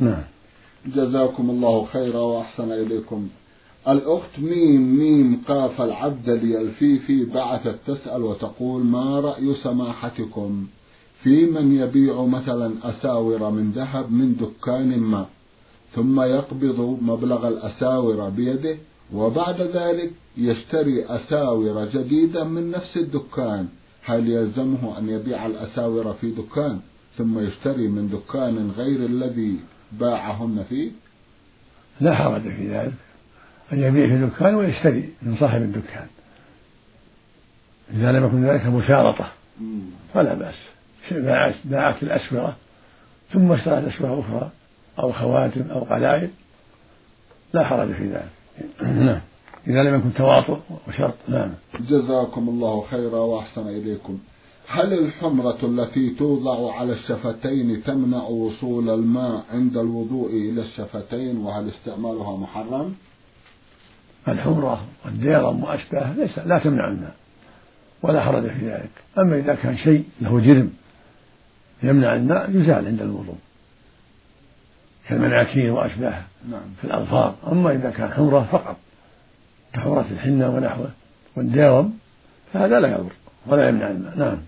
نعم. 0.01 0.23
جزاكم 0.87 1.51
الله 1.51 1.85
خيرا 1.85 2.21
وأحسن 2.21 2.73
إليكم. 2.73 3.29
الأخت 3.89 4.39
ميم 4.39 4.99
ميم 4.99 5.43
قاف 5.49 5.81
العبد 5.81 6.29
اليلفيفي 6.29 7.25
بعثت 7.25 7.77
تسأل 7.87 8.23
وتقول 8.23 8.85
ما 8.85 9.21
رأي 9.21 9.55
سماحتكم؟ 9.63 10.67
في 11.23 11.47
من 11.47 11.77
يبيع 11.77 12.25
مثلا 12.25 12.73
أساور 12.85 13.51
من 13.51 13.71
ذهب 13.71 14.13
من 14.13 14.37
دكان 14.37 14.99
ما 14.99 15.27
ثم 15.95 16.21
يقبض 16.21 16.99
مبلغ 17.03 17.49
الأساور 17.49 18.29
بيده 18.29 18.77
وبعد 19.15 19.61
ذلك 19.61 20.13
يشتري 20.37 21.05
أساور 21.05 21.85
جديدة 21.85 22.45
من 22.45 22.71
نفس 22.71 22.97
الدكان 22.97 23.69
هل 24.11 24.29
يلزمه 24.29 24.99
أن 24.99 25.09
يبيع 25.09 25.47
الأساور 25.47 26.13
في 26.13 26.31
دكان 26.31 26.81
ثم 27.19 27.39
يشتري 27.39 27.89
من 27.89 28.09
دكان 28.09 28.71
غير 28.77 29.07
الذي 29.07 29.61
باعهن 29.93 30.65
فيه؟ 30.69 30.91
لا 32.01 32.15
حرج 32.15 32.43
في 32.43 32.69
ذلك. 32.69 32.93
أن 33.73 33.81
يبيع 33.81 34.07
في 34.07 34.27
دكان 34.27 34.55
ويشتري 34.55 35.09
من 35.23 35.37
صاحب 35.41 35.63
الدكان. 35.63 36.07
إذا 37.95 38.13
لم 38.13 38.27
يكن 38.27 38.45
ذلك 38.45 38.67
مشارطة. 38.67 39.33
فلا 40.15 40.35
بأس. 40.35 40.55
باعت 41.65 42.03
الأسورة 42.03 42.57
ثم 43.33 43.53
اشترت 43.53 43.95
أسورة 43.95 44.21
أخرى 44.21 44.51
أو 44.99 45.13
خواتم 45.13 45.71
أو 45.71 45.81
قلائد 45.81 46.31
لا 47.53 47.65
حرج 47.65 47.93
في 47.93 48.05
ذلك. 48.05 48.31
نعم. 48.83 49.21
إذا 49.67 49.83
لم 49.83 49.95
يكن 49.95 50.15
تواطؤ 50.15 50.59
وشرط. 50.89 51.15
نعم. 51.29 51.51
جزاكم 51.89 52.49
الله 52.49 52.85
خيرا 52.91 53.19
وأحسن 53.19 53.69
إليكم 53.69 54.19
هل 54.69 54.93
الحمرة 54.93 55.59
التي 55.63 56.11
توضع 56.11 56.75
على 56.75 56.93
الشفتين 56.93 57.83
تمنع 57.85 58.23
وصول 58.23 58.91
الماء 58.91 59.45
عند 59.51 59.77
الوضوء 59.77 60.31
إلى 60.31 60.63
الشفتين 60.63 61.37
وهل 61.37 61.69
استعمالها 61.69 62.37
محرم؟ 62.37 62.95
الحمرة 64.29 64.87
والديرم 65.05 65.65
وأشباهه 65.65 66.13
ليس 66.13 66.39
لا 66.39 66.59
تمنع 66.59 66.89
الماء 66.89 67.15
ولا 68.03 68.21
حرج 68.21 68.43
في 68.43 68.71
ذلك 68.71 68.91
أما 69.19 69.37
إذا 69.37 69.55
كان 69.55 69.77
شيء 69.77 70.05
له 70.21 70.41
جرم 70.41 70.73
يمنع 71.83 72.15
الماء 72.15 72.51
يزال 72.51 72.87
عند 72.87 73.03
الوضوء 73.03 73.39
كالمناكير 75.09 75.73
وأشباهها 75.73 76.27
نعم. 76.51 76.63
في 76.81 76.85
الأظفار 76.85 77.35
أما 77.53 77.73
إذا 77.73 77.91
كان 77.91 78.11
حمرة 78.11 78.49
فقط 78.53 78.77
كحمرة 79.73 80.07
الحنة 80.11 80.51
ونحوه 80.51 80.91
والديرم 81.37 81.93
فهذا 82.53 82.81
لا 82.81 82.89
يضر 82.89 83.13
ولا 83.47 83.69
يمنع 83.69 83.91
الماء 83.91 84.19
نعم. 84.19 84.39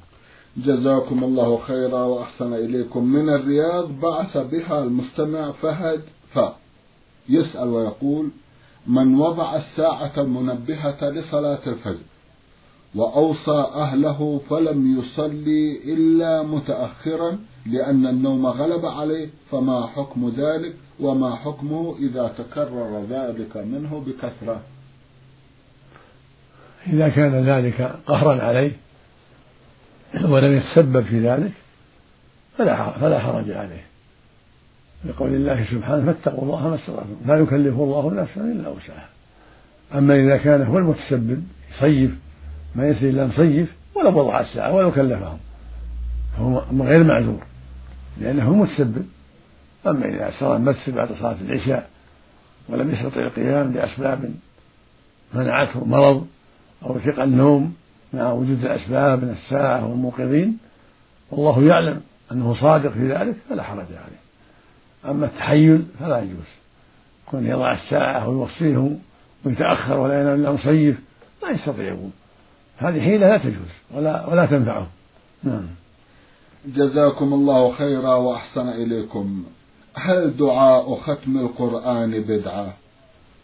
جزاكم 0.57 1.25
الله 1.25 1.59
خيرا 1.59 2.05
وأحسن 2.05 2.53
إليكم. 2.53 3.05
من 3.05 3.29
الرياض 3.29 4.01
بعث 4.01 4.37
بها 4.37 4.83
المستمع 4.83 5.51
فهد 5.53 6.01
ف. 6.35 6.39
يسأل 7.29 7.69
ويقول 7.69 8.29
من 8.87 9.15
وضع 9.15 9.57
الساعة 9.57 10.13
المنبهة 10.19 11.11
لصلاة 11.11 11.61
الفجر 11.67 12.05
وأوصى 12.95 13.67
أهله 13.75 14.41
فلم 14.51 14.99
يصلي 14.99 15.95
إلا 15.95 16.43
متأخرا 16.43 17.39
لأن 17.67 18.07
النوم 18.07 18.47
غلب 18.47 18.87
عليه 18.87 19.29
فما 19.51 19.87
حكم 19.87 20.33
ذلك 20.37 20.77
وما 21.01 21.35
حكمه 21.37 21.95
إذا 21.99 22.35
تكرر 22.39 23.05
ذلك 23.11 23.57
منه 23.57 24.03
بكثرة؟ 24.07 24.61
إذا 26.87 27.09
كان 27.09 27.49
ذلك 27.49 27.95
قهرا 28.07 28.43
عليه 28.43 28.73
ولم 30.25 30.53
يتسبب 30.53 31.05
في 31.05 31.29
ذلك 31.29 31.53
فلا 32.59 32.91
فلا 32.91 33.19
حرج 33.19 33.51
عليه. 33.51 33.83
لقول 35.05 35.35
الله 35.35 35.67
سبحانه 35.71 36.13
فاتقوا 36.13 36.43
الله 36.43 36.69
ما 36.69 36.75
استطعتم. 36.75 37.17
لا 37.27 37.35
يكلف 37.35 37.75
الله 37.75 38.15
نفسا 38.15 38.41
إلا 38.41 38.69
وسعها. 38.69 39.09
أما 39.95 40.15
إذا 40.15 40.37
كان 40.37 40.63
هو 40.63 40.79
المتسبب 40.79 41.45
يصيف 41.77 42.11
ما 42.75 42.89
يصير 42.89 43.11
إلا 43.11 43.27
مصيف 43.27 43.73
ولو 43.95 44.19
وضع 44.19 44.41
الساعة 44.41 44.73
ولو 44.73 44.93
كلفهم. 44.93 45.39
فهو 46.37 46.63
غير 46.81 47.05
معذور 47.05 47.43
لأنه 48.21 48.45
هو 48.45 48.53
المتسبب 48.53 49.07
أما 49.87 50.07
إذا 50.07 50.31
صار 50.41 50.57
المسجد 50.57 50.95
بعد 50.95 51.09
صلاة 51.13 51.37
العشاء 51.41 51.91
ولم 52.69 52.91
يستطع 52.91 53.21
القيام 53.21 53.73
لأسباب 53.73 54.35
منعته 55.35 55.85
مرض 55.85 56.27
أو 56.85 56.99
ثقل 56.99 57.23
النوم 57.23 57.75
مع 58.13 58.33
وجود 58.33 58.65
الأسباب 58.65 59.25
من 59.25 59.31
الساعة 59.31 59.87
والموقظين 59.87 60.59
والله 61.31 61.65
يعلم 61.65 62.01
أنه 62.33 62.55
صادق 62.61 62.91
في 62.91 63.13
ذلك 63.13 63.37
فلا 63.51 63.63
حرج 63.63 63.87
عليه. 63.87 64.23
أما 65.11 65.27
التحيل 65.27 65.87
فلا 66.01 66.19
يجوز. 66.19 66.49
كون 67.27 67.47
يضع 67.47 67.73
الساعة 67.73 68.29
ويوصيهم 68.29 68.99
ويتأخر 69.45 70.01
ولا 70.01 70.21
ينام 70.21 70.41
إلا 70.41 70.53
مصيف 70.53 71.01
لا 71.43 71.51
يستطيع 71.51 71.85
يقوم 71.85 72.13
هذه 72.77 73.01
حيلة 73.01 73.29
لا 73.29 73.39
تجوز 73.39 73.73
ولا 73.95 74.27
ولا 74.27 74.47
تنفعه. 74.47 74.87
نعم. 75.43 75.67
جزاكم 76.67 77.33
الله 77.33 77.73
خيرا 77.73 78.15
وأحسن 78.15 78.69
إليكم. 78.69 79.45
هل 79.95 80.37
دعاء 80.37 80.95
ختم 80.95 81.39
القرآن 81.39 82.23
بدعة؟ 82.23 82.75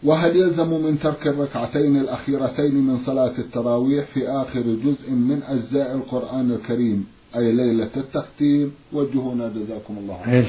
وهل 0.02 0.36
يلزم 0.36 0.70
من 0.70 0.98
ترك 0.98 1.26
الركعتين 1.26 1.96
الأخيرتين 1.96 2.74
من 2.74 2.98
صلاة 3.06 3.38
التراويح 3.38 4.06
في 4.14 4.28
آخر 4.28 4.60
جزء 4.60 5.10
من 5.10 5.42
أجزاء 5.42 5.94
القرآن 5.94 6.50
الكريم؟ 6.50 7.06
أي 7.36 7.52
ليلة 7.52 7.90
التختيم؟ 7.96 8.74
وجهونا 8.92 9.48
جزاكم 9.48 9.98
الله 9.98 10.22
خيرا. 10.24 10.46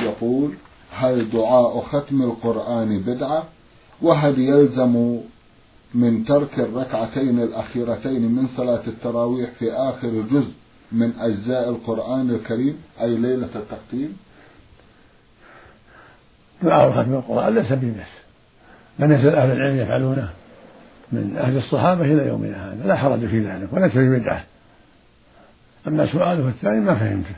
يقول 0.00 0.50
هل 0.90 1.30
دعاء 1.30 1.80
ختم 1.80 2.22
القرآن 2.22 2.98
بدعة؟ 2.98 3.42
وهل 4.02 4.38
يلزم 4.38 5.20
من 5.94 6.24
ترك 6.24 6.58
الركعتين 6.58 7.42
الأخيرتين 7.42 8.22
من 8.32 8.48
صلاة 8.56 8.82
التراويح 8.86 9.50
في 9.50 9.72
آخر 9.72 10.08
جزء 10.30 10.52
من 10.92 11.12
أجزاء 11.18 11.68
القرآن 11.68 12.30
الكريم؟ 12.30 12.76
أي 13.00 13.16
ليلة 13.16 13.50
التختيم؟ 13.54 14.16
دعاء 16.62 16.92
ختم 16.92 17.14
القرآن 17.14 17.54
ليس 17.54 17.72
بمس 17.72 18.17
لم 18.98 19.12
يزل 19.12 19.28
أهل 19.28 19.50
العلم 19.50 19.78
يفعلونه؟ 19.78 20.28
من 21.12 21.36
أهل 21.38 21.56
الصحابة 21.56 22.04
إلى 22.04 22.28
يومنا 22.28 22.72
هذا 22.72 22.86
لا 22.86 22.96
حرج 22.96 23.26
في 23.26 23.40
ذلك 23.40 23.72
وليس 23.72 23.96
ببدعة 23.96 24.44
أما 25.88 26.12
سؤاله 26.12 26.48
الثاني 26.48 26.80
ما 26.80 26.94
فهمته. 26.94 27.34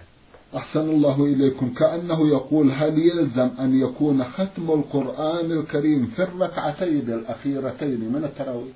أحسن 0.56 0.80
الله 0.80 1.24
إليكم. 1.24 1.68
كأنه 1.68 2.28
يقول 2.28 2.70
هل 2.70 2.94
يلزم 2.98 3.50
أن 3.60 3.80
يكون 3.80 4.24
ختم 4.24 4.70
القرآن 4.70 5.52
الكريم 5.52 6.12
في 6.16 6.22
الركعتين 6.22 7.12
الأخيرتين 7.12 8.12
من 8.12 8.24
التراويح؟ 8.24 8.74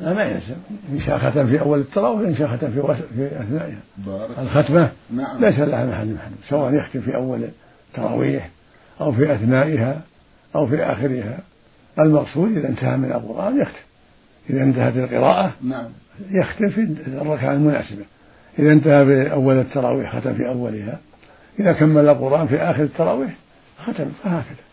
لا 0.00 0.14
ما 0.14 0.22
يلزم. 0.22 0.54
إن 0.92 1.00
شاء 1.00 1.18
ختم 1.18 1.46
في 1.46 1.60
أول 1.60 1.78
التراويح 1.78 2.28
إن 2.28 2.36
شاء 2.36 2.56
ختم 2.56 2.70
في, 2.70 2.80
وس... 2.80 2.96
في 2.96 3.26
أثنائها 3.26 3.80
الختمة 4.38 4.92
نعم. 5.10 5.44
ليس 5.44 5.58
لها 5.58 5.86
محل 5.86 6.14
محل 6.14 6.32
سواء 6.48 6.74
يختم 6.74 7.00
في 7.00 7.16
أول 7.16 7.48
التراويح 7.90 8.50
أو 9.00 9.12
في 9.12 9.34
أثنائها 9.34 10.00
أو 10.56 10.66
في 10.66 10.82
آخرها. 10.82 11.38
المقصود 11.98 12.56
إذا 12.56 12.68
انتهى 12.68 12.96
من 12.96 13.12
القرآن 13.12 13.60
يختم. 13.60 13.84
إذا 14.50 14.62
انتهت 14.62 14.96
القراءة 14.96 15.52
نعم. 15.62 15.88
يختم 16.30 16.68
في 16.68 16.80
الركعة 17.06 17.52
المناسبة. 17.52 18.04
إذا 18.58 18.72
انتهى 18.72 19.04
بأول 19.04 19.58
التراويح 19.58 20.18
ختم 20.18 20.34
في 20.34 20.48
أولها. 20.48 21.00
إذا 21.60 21.72
كمل 21.72 22.08
القرآن 22.08 22.46
في 22.46 22.56
آخر 22.56 22.82
التراويح 22.82 23.34
ختم. 23.86 24.10
فهكذا. 24.22 24.64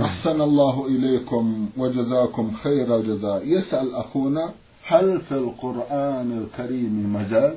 أحسن 0.00 0.40
الله 0.40 0.86
إليكم 0.86 1.68
وجزاكم 1.76 2.52
خير 2.62 2.96
الجزاء 2.96 3.42
يسأل 3.46 3.94
أخونا 3.94 4.50
هل 4.86 5.20
في 5.20 5.32
القرآن 5.32 6.46
الكريم 6.46 7.14
مجاز؟ 7.14 7.54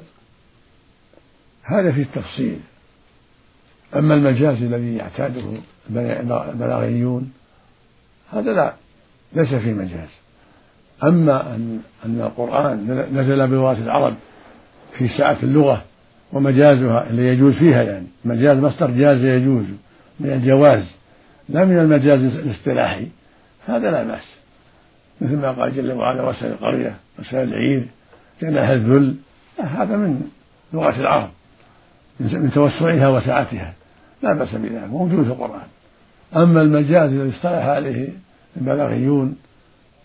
هذا 1.63 1.91
في 1.91 2.01
التفصيل. 2.01 2.59
أما 3.95 4.13
المجاز 4.15 4.63
الذي 4.63 4.95
يعتاده 4.95 5.43
البلاغيون 5.89 7.33
هذا 8.31 8.53
لا. 8.53 8.73
ليس 9.33 9.53
في 9.53 9.73
مجاز. 9.73 10.09
أما 11.03 11.55
أن 11.55 11.79
أن 12.05 12.21
القرآن 12.21 13.05
نزل 13.13 13.47
بلغة 13.47 13.77
العرب 13.77 14.15
في 14.97 15.07
سعة 15.07 15.37
اللغة 15.43 15.83
ومجازها 16.33 17.09
اللي 17.09 17.27
يجوز 17.27 17.53
فيها 17.53 17.83
يعني 17.83 18.07
مجاز 18.25 18.57
مصدر 18.57 18.91
جاز 18.91 19.23
يجوز 19.23 19.65
من 20.19 20.31
الجواز 20.31 20.91
لا 21.49 21.65
من 21.65 21.77
المجاز 21.77 22.19
الاصطلاحي 22.19 23.07
هذا 23.67 23.91
لا 23.91 24.03
بأس. 24.03 24.35
مثل 25.21 25.37
ما 25.37 25.51
قال 25.51 25.75
جل 25.75 25.91
وعلا 25.91 26.23
وسائل 26.23 26.51
القرية 26.51 26.95
وسائل 27.19 27.47
العير 27.47 27.87
جناح 28.41 28.69
الذل 28.69 29.15
هذا 29.59 29.95
من 29.95 30.21
لغة 30.73 30.99
العرب 30.99 31.29
من 32.19 32.51
توسعها 32.53 33.07
وسعتها 33.07 33.73
لا 34.23 34.33
بأس 34.33 34.55
بذلك 34.55 34.89
موجود 34.89 35.25
في 35.25 35.31
القرآن. 35.31 35.67
أما 36.35 36.61
المجاز 36.61 37.11
الذي 37.11 37.29
اصطلح 37.29 37.65
عليه 37.65 38.09
البلاغيون 38.57 39.37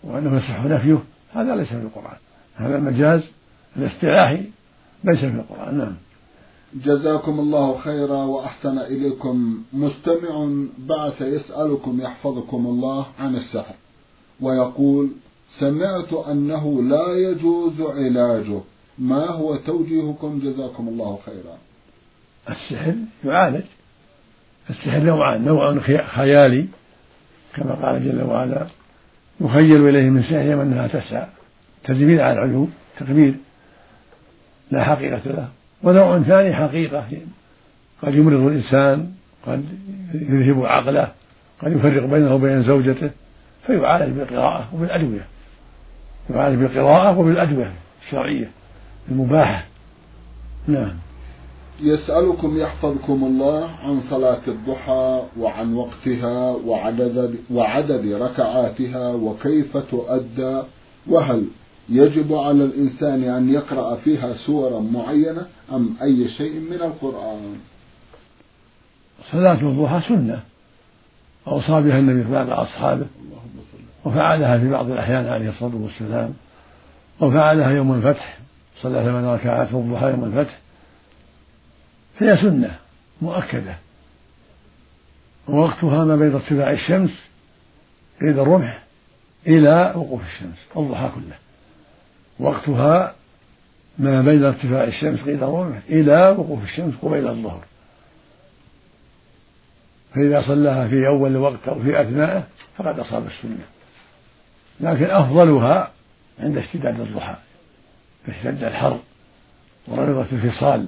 وأنه 0.03 0.37
يصح 0.37 0.63
نفيه 0.63 0.99
هذا 1.33 1.55
ليس 1.55 1.67
في 1.67 1.75
القرآن. 1.75 2.17
هذا 2.55 2.77
المجاز 2.77 3.21
الاصطلاحي 3.77 4.43
ليس 5.03 5.19
في 5.19 5.27
القرآن. 5.27 5.77
نعم. 5.77 5.95
جزاكم 6.73 7.39
الله 7.39 7.77
خيرا 7.77 8.23
وأحسن 8.23 8.79
إليكم. 8.79 9.63
مستمع 9.73 10.49
بعث 10.77 11.21
يسألكم 11.21 12.01
يحفظكم 12.01 12.65
الله 12.65 13.05
عن 13.19 13.35
السحر 13.35 13.75
ويقول 14.41 15.09
سمعت 15.59 16.13
أنه 16.13 16.83
لا 16.83 17.29
يجوز 17.29 17.81
علاجه. 17.81 18.61
ما 18.99 19.25
هو 19.25 19.55
توجيهكم؟ 19.55 20.39
جزاكم 20.39 20.87
الله 20.87 21.19
خيرا. 21.25 21.57
السحر 22.49 22.95
يعالج. 23.25 23.65
السحر 24.69 24.99
نوعان 24.99 25.45
نوع 25.45 25.79
خيالي 26.07 26.67
كما 27.57 27.71
قال 27.71 28.05
جل 28.05 28.23
وعلا 28.23 28.67
يخيل 29.41 29.89
إليه 29.89 30.09
من 30.09 30.23
سحرهم 30.23 30.59
أنها 30.59 30.87
تسعى 30.87 31.25
تزميل 31.83 32.21
على 32.21 32.33
العلو 32.33 32.67
تكبير 32.99 33.33
لا 34.71 34.83
حقيقة 34.83 35.21
له. 35.25 35.47
ونوع 35.83 36.19
ثاني 36.19 36.55
حقيقة 36.55 37.05
قد 38.01 38.15
يمرض 38.15 38.41
الإنسان 38.41 39.11
قد 39.45 39.65
يذهب 40.13 40.65
عقله 40.65 41.11
قد 41.61 41.71
يفرق 41.71 42.05
بينه 42.05 42.35
وبين 42.35 42.63
زوجته 42.63 43.09
فيعالج 43.67 44.13
بالقراءة 44.13 44.69
وبالأدوية. 44.73 45.25
يعالج 46.29 46.55
بالقراءة 46.63 47.17
وبالأدوية 47.17 47.71
الشرعية 48.05 48.49
المباحة. 49.11 49.63
نعم. 50.67 51.06
يسألكم 51.81 52.57
يحفظكم 52.57 53.23
الله 53.23 53.69
عن 53.83 54.01
صلاة 54.09 54.41
الضحى 54.47 55.21
وعن 55.39 55.73
وقتها 55.73 56.55
وعدد, 56.65 57.35
وعدد 57.51 58.13
ركعاتها 58.13 59.13
وكيف 59.13 59.77
تؤدى 59.77 60.61
وهل 61.07 61.47
يجب 61.89 62.33
على 62.33 62.63
الإنسان 62.63 63.23
أن 63.23 63.49
يقرأ 63.49 63.95
فيها 63.95 64.33
سورا 64.33 64.79
معينة 64.79 65.47
أم 65.71 65.89
أي 66.01 66.29
شيء 66.29 66.59
من 66.59 66.81
القرآن؟ 66.81 67.55
صلاة 69.31 69.61
الضحى 69.61 70.01
سنة. 70.07 70.39
أوصى 71.47 71.81
بها 71.81 71.99
النبي 71.99 72.23
في 72.23 72.31
بعض 72.31 72.49
أصحابه 72.49 73.05
وفعلها 74.05 74.57
في 74.57 74.69
بعض 74.69 74.91
الأحيان 74.91 75.25
عليه 75.25 75.49
الصلاة 75.49 75.75
والسلام 75.75 76.33
وفعلها 77.21 77.71
يوم 77.71 77.93
الفتح 77.93 78.37
صلى 78.81 79.03
ثمان 79.03 79.25
ركعات 79.25 79.67
في 79.67 79.73
الضحى 79.73 80.09
يوم 80.09 80.23
الفتح. 80.23 80.59
فهي 82.19 82.37
سنة 82.37 82.77
مؤكدة. 83.21 83.75
ووقتها 85.47 86.05
ما 86.05 86.15
بين 86.15 86.33
ارتفاع 86.33 86.71
الشمس 86.71 87.11
قيد 88.21 88.39
الرمح 88.39 88.83
إلى 89.47 89.93
وقوف 89.95 90.21
الشمس 90.21 90.57
الضحى 90.77 91.09
كله. 91.15 91.35
وقتها 92.39 93.15
ما 93.97 94.21
بين 94.21 94.43
ارتفاع 94.43 94.83
الشمس 94.83 95.19
قيد 95.19 95.43
الرمح 95.43 95.79
إلى 95.89 96.29
وقوف 96.29 96.63
الشمس 96.63 96.93
قبيل 97.01 97.27
الظهر. 97.27 97.63
فإذا 100.15 100.41
صلاها 100.41 100.87
في 100.87 101.07
أول 101.07 101.37
وقت 101.37 101.67
أو 101.67 101.83
في 101.83 102.01
أثناءه 102.01 102.43
فقد 102.77 102.99
أصاب 102.99 103.27
السنة. 103.27 103.65
لكن 104.79 105.05
أفضلها 105.05 105.91
عند 106.39 106.57
اشتداد 106.57 106.99
الضحى 106.99 107.35
فاشتد 108.25 108.63
الحر 108.63 108.99
ورغبة 109.87 110.25
الفصال 110.31 110.87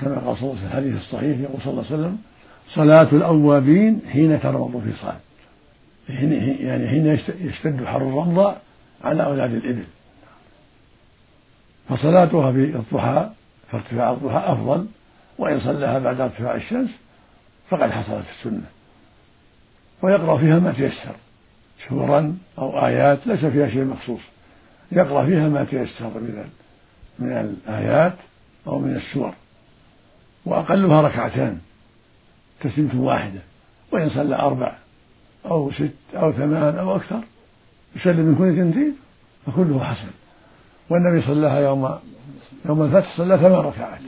كما 0.00 0.18
قال 0.18 0.36
صلى 0.36 0.50
الله 0.50 0.50
عليه 0.50 0.50
وسلم 0.50 0.56
في 0.56 0.66
الحديث 0.66 0.96
الصحيح 0.96 1.38
يقول 1.38 1.60
صلى 1.64 1.72
الله 1.72 1.84
عليه 1.90 1.94
وسلم 1.94 2.18
صلاة 2.74 3.08
الأوابين 3.12 4.00
حين 4.12 4.40
ترمض 4.40 4.76
الفصال 4.86 5.16
يعني 6.08 6.88
حين 6.88 7.06
يشتد 7.40 7.84
حر 7.84 8.02
الرمضاء 8.02 8.62
على 9.04 9.24
أولاد 9.24 9.54
الإبل. 9.54 9.84
فصلاتها 11.88 12.52
في 12.52 12.64
الضحى 12.64 13.30
في 13.70 13.76
ارتفاع 13.76 14.10
الضحى 14.10 14.52
أفضل 14.52 14.86
وإن 15.38 15.60
صلاها 15.60 15.98
بعد 15.98 16.20
ارتفاع 16.20 16.54
الشمس 16.54 16.90
فقد 17.70 17.90
حصلت 17.90 18.24
السنة. 18.38 18.66
ويقرأ 20.02 20.38
فيها 20.38 20.58
ما 20.58 20.72
تيسر. 20.72 21.14
سورا 21.88 22.38
أو 22.58 22.86
آيات 22.86 23.26
ليس 23.26 23.44
فيها 23.44 23.68
شيء 23.68 23.84
مخصوص. 23.84 24.20
يقرأ 24.92 25.26
فيها 25.26 25.48
ما 25.48 25.64
تيسر 25.64 26.10
من 27.18 27.32
الآيات 27.32 28.14
أو 28.66 28.78
من 28.78 28.96
السور. 28.96 29.34
وأقلها 30.44 31.02
ركعتان 31.02 31.58
تسليمة 32.60 33.00
واحدة 33.02 33.40
وإن 33.92 34.10
صلى 34.10 34.36
أربع 34.36 34.76
أو 35.46 35.72
ست 35.72 35.90
أو 36.14 36.32
ثمان 36.32 36.78
أو 36.78 36.96
أكثر 36.96 37.20
يسلم 37.96 38.26
من 38.26 38.34
كل 38.34 38.48
اثنتين 38.48 38.96
فكله 39.46 39.84
حسن. 39.84 40.10
والنبي 40.90 41.26
صلاها 41.26 41.60
يوم 41.60 41.98
يوم 42.66 42.82
الفتح 42.82 43.16
صلى 43.16 43.38
ثمان 43.38 43.52
ركعات 43.52 44.00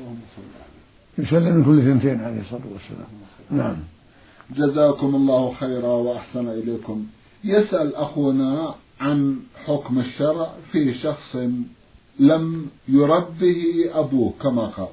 يسلم 1.18 1.56
من 1.56 1.64
كل 1.64 1.78
اثنتين 1.78 2.20
عليه 2.20 2.40
الصلاة 2.40 2.62
والسلام. 2.72 3.08
نعم. 3.50 3.76
جزاكم 4.50 5.14
الله 5.14 5.54
خيرا 5.54 5.88
وأحسن 5.88 6.48
إليكم. 6.48 7.06
يسأل 7.44 7.94
أخونا 7.96 8.74
عن 9.00 9.36
حكم 9.66 9.98
الشرع 9.98 10.50
في 10.72 10.94
شخص 10.94 11.36
لم 12.18 12.66
يربه 12.88 13.90
أبوه 13.94 14.34
كما 14.42 14.64
قال. 14.64 14.88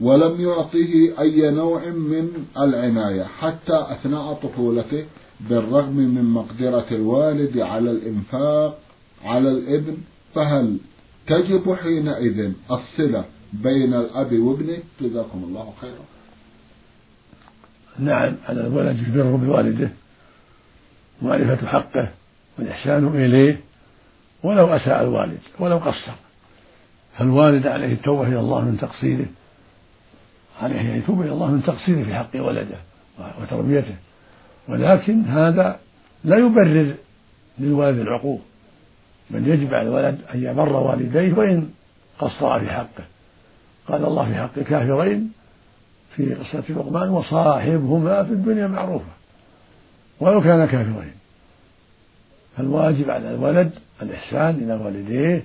ولم 0.00 0.40
يعطه 0.40 1.20
أي 1.20 1.50
نوع 1.50 1.88
من 1.88 2.46
العناية 2.58 3.22
حتى 3.22 3.86
أثناء 3.88 4.32
طفولته 4.34 5.04
بالرغم 5.40 5.96
من 5.96 6.24
مقدرة 6.24 6.86
الوالد 6.92 7.58
على 7.58 7.90
الإنفاق 7.90 8.78
على 9.24 9.50
الابن 9.50 9.96
فهل 10.34 10.78
تجب 11.26 11.74
حينئذ 11.74 12.52
الصلة 12.70 13.24
بين 13.52 13.94
الأب 13.94 14.32
وابنه؟ 14.38 14.78
جزاكم 15.00 15.44
الله 15.44 15.72
خيرا. 15.80 16.04
نعم 17.98 18.36
على 18.48 18.60
الولد 18.60 18.98
يجبره 18.98 19.36
بوالده 19.36 19.90
ومعرفة 21.22 21.66
حقه 21.66 22.10
والإحسان 22.58 23.06
إليه 23.06 23.60
ولو 24.42 24.66
أساء 24.66 25.02
الوالد 25.02 25.38
ولو 25.58 25.78
قصر. 25.78 26.12
فالوالد 27.18 27.66
عليه 27.66 27.92
التوبة 27.92 28.28
إلى 28.28 28.40
الله 28.40 28.64
من 28.64 28.78
تقصيره. 28.78 29.26
عليه 30.60 30.80
أن 30.80 30.98
يتوب 30.98 31.22
إلى 31.22 31.32
الله 31.32 31.50
من 31.50 31.62
تقصيره 31.62 32.02
في 32.04 32.14
حق 32.14 32.30
ولده 32.34 32.76
وتربيته. 33.42 33.94
ولكن 34.68 35.24
هذا 35.24 35.78
لا 36.24 36.36
يبرر 36.36 36.94
للوالد 37.58 37.98
العقوق. 37.98 38.40
بل 39.30 39.48
يجب 39.48 39.74
على 39.74 39.88
الولد 39.88 40.18
أن 40.34 40.44
يبر 40.44 40.72
والديه 40.72 41.32
وإن 41.32 41.70
قصرا 42.18 42.58
في 42.58 42.70
حقه. 42.70 43.04
قال 43.88 44.04
الله 44.04 44.28
في 44.28 44.34
حق 44.34 44.50
الكافرين 44.56 45.32
في 46.16 46.34
قصة 46.34 46.64
لقمان 46.68 47.08
وصاحبهما 47.08 48.24
في 48.24 48.32
الدنيا 48.32 48.66
معروفة. 48.66 49.12
ولو 50.20 50.40
كان 50.40 50.66
كافرين. 50.66 51.12
فالواجب 52.56 53.10
على 53.10 53.30
الولد 53.30 53.70
الإحسان 54.02 54.54
إلى 54.54 54.74
والديه 54.74 55.44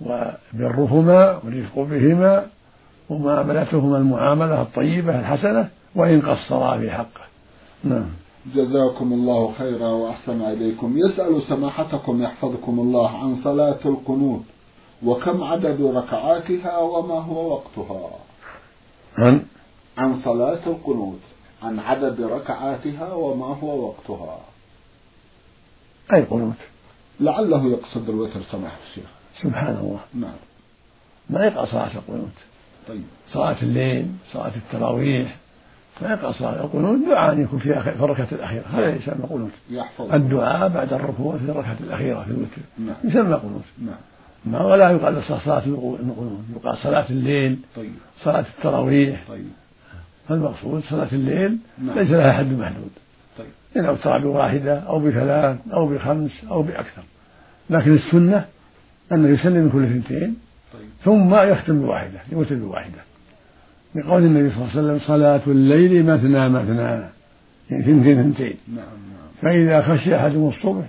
وبرهما 0.00 1.40
والرفق 1.44 1.78
بهما 1.78 2.46
ومعاملتهما 3.10 3.98
المعاملة 3.98 4.62
الطيبة 4.62 5.20
الحسنة 5.20 5.68
وإن 5.94 6.22
قصرا 6.22 6.78
في 6.78 6.90
حقه 6.90 7.20
نعم. 7.84 8.08
جزاكم 8.54 9.12
الله 9.12 9.52
خيرا 9.58 9.88
وأحسن 9.88 10.40
إليكم. 10.40 10.98
يسأل 10.98 11.42
سماحتكم 11.42 12.22
يحفظكم 12.22 12.80
الله 12.80 13.08
عن 13.18 13.40
صلاة 13.44 13.78
القنوت 13.84 14.42
وكم 15.04 15.42
عدد 15.42 15.82
ركعاتها 15.82 16.78
وما 16.78 17.14
هو 17.14 17.52
وقتها. 17.52 18.10
عن 19.18 19.42
عن 19.98 20.20
صلاة 20.24 20.66
القنوت 20.66 21.20
عن 21.62 21.78
عدد 21.78 22.20
ركعاتها 22.20 23.12
وما 23.12 23.46
هو 23.46 23.86
وقتها. 23.86 24.38
أي 26.14 26.22
قنوت؟ 26.22 26.54
لعله 27.20 27.66
يقصد 27.66 28.08
الوتر 28.08 28.40
سماحة 28.52 28.78
الشيخ. 28.90 29.10
سبحان 29.42 29.76
الله. 29.76 30.00
نعم. 30.14 30.36
ما 31.30 31.46
يقع 31.46 31.64
صلاة 31.64 31.94
القنوت؟ 31.94 32.36
طيب. 32.88 33.02
صلاة 33.32 33.56
الليل 33.62 34.06
صلاة 34.32 34.52
التراويح. 34.56 35.36
يقع 36.02 36.32
صلاة 36.32 36.64
القنوت 36.64 37.08
دعاء 37.08 37.38
يكون 37.38 37.58
في 37.58 37.82
في 37.82 38.04
الركعة 38.04 38.28
الأخيرة. 38.32 38.64
هذا 38.72 38.96
يسمى 38.96 39.26
قنوت 39.30 39.50
الدعاء 40.12 40.68
بعد 40.68 40.92
الركوع 40.92 41.36
في 41.36 41.44
الركعة 41.50 41.76
الأخيرة 41.80 42.22
في 42.22 42.30
الوتر 42.30 42.62
نعم. 42.78 42.96
يسمى 43.04 43.34
قنوت 43.34 43.64
نعم. 43.78 43.96
ما 44.44 44.64
ولا 44.64 44.90
يقال 44.90 45.22
صلاة 45.22 45.62
يقال 46.56 46.76
صلاة 46.82 47.06
الليل 47.10 47.58
طيب. 47.76 47.92
صلاة 48.22 48.44
التراويح. 48.58 49.24
طيب. 49.28 49.44
فالمقصود 50.28 50.82
صلاة 50.90 51.08
الليل 51.12 51.58
نعم. 51.78 51.98
ليس 51.98 52.10
لها 52.10 52.32
حد 52.32 52.52
محدود. 52.52 52.90
طيب. 53.38 53.46
إن 53.76 53.84
أوتر 53.84 54.18
بواحدة 54.18 54.78
أو 54.78 54.98
بثلاث 54.98 55.56
أو 55.72 55.86
بخمس 55.86 56.44
أو 56.50 56.62
بأكثر. 56.62 57.02
لكن 57.70 57.94
السنة 57.94 58.44
أنه 59.12 59.28
يسلم 59.28 59.64
من 59.64 59.70
كل 59.70 59.84
اثنتين. 59.84 60.36
ثم 61.04 61.34
يختم 61.34 61.80
بواحدة 61.80 62.20
يوتر 62.32 62.54
بواحدة. 62.54 62.98
لقول 63.94 64.22
النبي 64.22 64.50
صلى 64.50 64.58
الله 64.58 64.70
عليه 64.70 64.80
وسلم 64.80 65.00
صلاة 65.06 65.40
الليل 65.46 66.06
مثنى 66.06 66.48
مثنى. 66.48 67.16
يعني 67.70 67.82
ثنتين 67.84 68.22
ثنتين 68.22 68.56
نعم 68.68 68.76
نعم. 68.76 69.28
فإذا 69.42 69.82
خشي 69.82 70.16
أحدهم 70.16 70.48
الصبح 70.48 70.84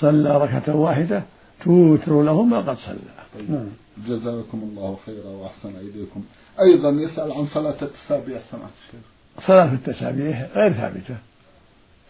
صلى 0.00 0.44
ركعة 0.44 0.76
واحدة 0.76 1.22
توتر 1.64 2.22
له 2.22 2.42
ما 2.42 2.58
قد 2.58 2.76
صلى. 2.76 2.96
طيب. 3.34 3.50
نعم. 3.50 3.66
جزاكم 4.08 4.60
الله 4.62 4.98
خيرا 5.06 5.28
وأحسن 5.28 5.68
إليكم. 5.68 6.24
أيضا 6.60 6.90
يسأل 6.90 7.32
عن 7.32 7.46
صلاة 7.46 7.76
التسابيح 7.82 8.42
سمعت 8.50 8.70
الشيخ 8.86 9.00
صلاة 9.46 9.72
التسابيح 9.72 10.46
غير 10.54 10.72
ثابتة. 10.72 11.16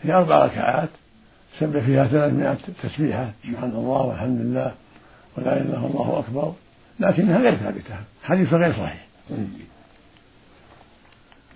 في 0.03 0.13
أربع 0.13 0.45
ركعات 0.45 0.89
سبح 1.59 1.85
فيها 1.85 2.07
ثلاثمائة 2.07 2.57
تسبيحة. 2.83 3.31
سبحان 3.43 3.71
الله 3.71 4.03
والحمد 4.03 4.41
لله. 4.41 4.73
ولا 5.39 5.57
إله 5.57 5.63
إلا 5.63 5.87
الله 5.87 6.19
أكبر. 6.19 6.53
لكنها 7.01 7.39
غير 7.39 7.57
ثابتة. 7.57 7.97
حديث 8.23 8.53
غير 8.55 8.73
صحيح. 8.73 9.07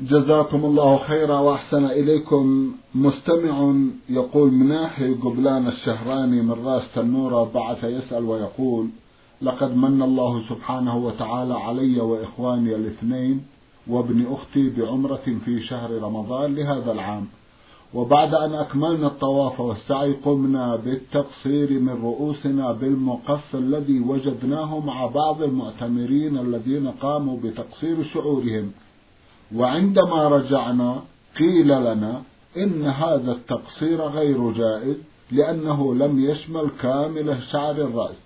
جزاكم 0.00 0.64
الله 0.64 0.98
خيرا 0.98 1.38
وأحسن 1.38 1.84
إليكم. 1.84 2.72
مستمع 2.94 3.74
يقول 4.08 4.52
مناحي 4.52 5.14
قبلان 5.14 5.68
الشهراني 5.68 6.42
من 6.42 6.66
راس 6.66 6.82
تنورة 6.94 7.50
بعث 7.54 7.84
يسأل 7.84 8.24
ويقول 8.24 8.88
لقد 9.42 9.76
من 9.76 10.02
الله 10.02 10.42
سبحانه 10.48 10.96
وتعالى 10.96 11.54
علي 11.54 12.00
وإخواني 12.00 12.74
الاثنين 12.74 13.44
وابن 13.86 14.26
أختي 14.30 14.70
بعمرة 14.70 15.38
في 15.44 15.62
شهر 15.62 15.90
رمضان 16.02 16.54
لهذا 16.54 16.92
العام. 16.92 17.26
وبعد 17.94 18.34
أن 18.34 18.54
أكملنا 18.54 19.06
الطواف 19.06 19.60
والسعي 19.60 20.12
قمنا 20.12 20.76
بالتقصير 20.76 21.70
من 21.70 22.00
رؤوسنا 22.02 22.72
بالمقص 22.72 23.54
الذي 23.54 24.00
وجدناه 24.00 24.80
مع 24.80 25.06
بعض 25.06 25.42
المعتمرين 25.42 26.38
الذين 26.38 26.88
قاموا 26.88 27.38
بتقصير 27.44 28.02
شعورهم. 28.02 28.72
وعندما 29.54 30.28
رجعنا 30.28 31.02
قيل 31.38 31.68
لنا 31.68 32.22
إن 32.56 32.86
هذا 32.86 33.32
التقصير 33.32 34.00
غير 34.00 34.52
جائز 34.52 34.96
لأنه 35.32 35.94
لم 35.94 36.24
يشمل 36.24 36.70
كامل 36.82 37.42
شعر 37.52 37.70
الرأس. 37.70 38.16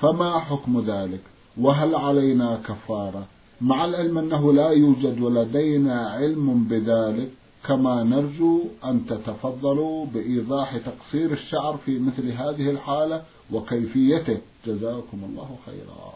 فما 0.00 0.38
حكم 0.38 0.80
ذلك؟ 0.86 1.20
وهل 1.60 1.94
علينا 1.94 2.60
كفارة؟ 2.68 3.24
مع 3.60 3.84
العلم 3.84 4.18
أنه 4.18 4.52
لا 4.52 4.70
يوجد 4.70 5.20
لدينا 5.20 6.10
علم 6.10 6.64
بذلك 6.64 7.30
كما 7.68 8.04
نرجو 8.04 8.64
أن 8.84 9.06
تتفضلوا 9.06 10.06
بإيضاح 10.06 10.76
تقصير 10.76 11.32
الشعر 11.32 11.76
في 11.86 11.98
مثل 11.98 12.32
هذه 12.32 12.70
الحالة 12.70 13.22
وكيفيته 13.50 14.40
جزاكم 14.66 15.24
الله 15.24 15.58
خيرا. 15.66 16.14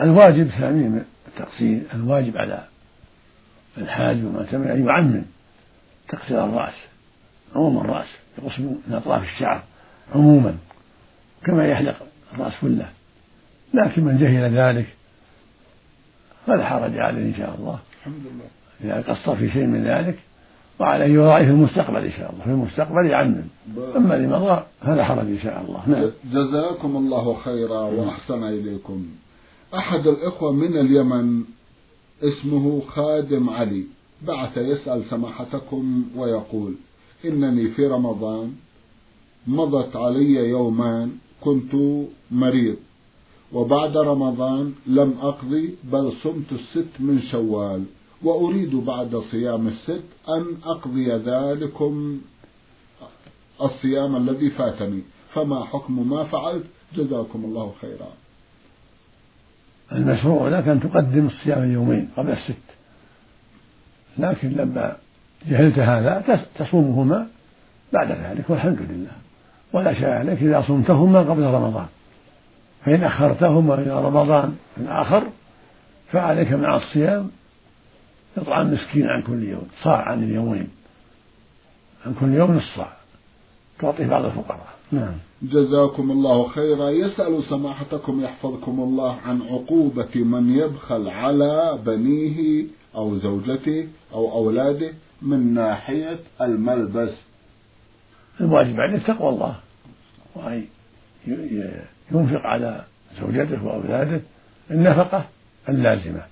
الواجب 0.00 0.48
ثاني 0.48 1.02
التقصير 1.28 1.82
الواجب 1.94 2.36
على 2.36 2.68
الحاج 3.78 4.16
والمعتمر 4.16 4.72
أن 4.72 4.86
يعمم 4.86 5.24
تقصير 6.08 6.44
الرأس 6.44 6.74
عموم 7.54 7.78
الرأس 7.78 8.08
يقص 8.38 8.58
من 8.58 8.94
أطراف 8.94 9.22
الشعر 9.22 9.62
عموما 10.14 10.56
كما 11.44 11.66
يحلق 11.66 11.96
الرأس 12.34 12.52
كله 12.60 12.90
لكن 13.74 14.04
من 14.04 14.18
جهل 14.18 14.58
ذلك 14.58 14.86
فلا 16.46 16.66
حرج 16.66 16.98
عليه 16.98 17.22
إن 17.22 17.34
شاء 17.38 17.54
الله. 17.54 17.78
الحمد 18.00 18.22
لله. 18.26 18.63
إذا 18.80 19.04
قصر 19.08 19.36
في 19.36 19.50
شيء 19.50 19.66
من 19.66 19.84
ذلك 19.84 20.18
وعليه 20.80 21.04
يراعي 21.04 21.44
في 21.44 21.50
المستقبل 21.50 22.04
إن 22.04 22.10
شاء 22.10 22.32
الله. 22.32 22.44
في 22.44 22.50
المستقبل 22.50 23.06
يعمم. 23.06 23.42
أما 23.96 24.14
لمضى 24.14 24.62
فلا 24.80 25.04
حرج 25.04 25.26
إن 25.26 25.38
شاء 25.38 25.64
الله. 25.68 25.88
نعم. 25.88 26.10
جزاكم 26.32 26.96
الله 26.96 27.34
خيرا 27.34 27.80
وأحسن 27.80 28.44
إليكم. 28.44 29.06
أحد 29.74 30.06
الإخوة 30.06 30.52
من 30.52 30.76
اليمن 30.76 31.44
اسمه 32.22 32.82
خادم 32.88 33.50
علي 33.50 33.84
بعث 34.26 34.56
يسأل 34.56 35.02
سماحتكم 35.10 36.04
ويقول 36.16 36.74
إنني 37.24 37.68
في 37.68 37.86
رمضان 37.86 38.52
مضت 39.46 39.96
علي 39.96 40.48
يومان 40.48 41.10
كنت 41.40 41.74
مريض 42.30 42.76
وبعد 43.52 43.96
رمضان 43.96 44.72
لم 44.86 45.14
أقضي 45.22 45.74
بل 45.84 46.12
صمت 46.22 46.52
الست 46.52 47.00
من 47.00 47.22
شوال. 47.22 47.84
وأريد 48.22 48.76
بعد 48.76 49.16
صيام 49.30 49.68
الست 49.68 50.02
أن 50.28 50.56
أقضي 50.64 51.12
ذلكم 51.12 52.20
الصيام 53.62 54.16
الذي 54.16 54.50
فاتني. 54.50 55.02
فما 55.34 55.64
حكم 55.64 56.10
ما 56.10 56.24
فعلت؟ 56.24 56.64
جزاكم 56.96 57.44
الله 57.44 57.72
خيرا. 57.80 58.08
المشروع 59.92 60.48
لك 60.48 60.68
أن 60.68 60.80
تقدم 60.80 61.26
الصيام 61.26 61.62
اليومين 61.62 62.08
قبل 62.16 62.30
الست. 62.30 62.54
لكن 64.18 64.48
لما 64.48 64.96
جهلت 65.46 65.78
هذا 65.78 66.42
تصومهما 66.58 67.26
بعد 67.92 68.10
ذلك 68.10 68.50
والحمد 68.50 68.78
لله. 68.80 69.12
ولا 69.72 69.94
شيء 69.94 70.08
عليك 70.08 70.42
إذا 70.42 70.64
صمتهما 70.68 71.18
قبل 71.18 71.42
رمضان. 71.42 71.86
فإن 72.84 73.04
أخرتهما 73.04 73.74
إلى 73.74 74.04
رمضان 74.04 74.56
الآخر 74.76 75.28
فعليك 76.12 76.52
مع 76.52 76.76
الصيام 76.76 77.30
إطعام 78.36 78.72
مسكين 78.72 79.06
عن 79.06 79.22
كل 79.22 79.42
يوم 79.42 79.68
صاع 79.82 80.08
عن 80.08 80.24
اليومين. 80.24 80.68
عن 82.06 82.14
كل 82.20 82.34
يوم 82.34 82.56
نص 82.56 82.74
صاع. 82.76 82.92
تعطيه 83.78 84.06
بعض 84.06 84.24
الفقراء. 84.24 84.74
نعم. 84.92 85.14
جزاكم 85.42 86.10
الله 86.10 86.48
خيرا. 86.48 86.88
يسأل 86.88 87.44
سماحتكم 87.44 88.24
يحفظكم 88.24 88.80
الله 88.80 89.16
عن 89.20 89.42
عقوبة 89.42 90.14
من 90.14 90.56
يبخل 90.56 91.08
على 91.08 91.78
بنيه 91.86 92.64
أو 92.94 93.18
زوجته 93.18 93.88
أو 94.12 94.32
أولاده 94.32 94.92
من 95.22 95.54
ناحية 95.54 96.18
الملبس. 96.40 97.12
الواجب 98.40 98.80
عليه 98.80 98.98
تقوى 98.98 99.28
الله 99.28 99.56
وأن 100.34 100.64
ينفق 102.12 102.46
على 102.46 102.84
زوجته 103.20 103.66
وأولاده 103.66 104.20
النفقة 104.70 105.24
اللازمة 105.68 106.22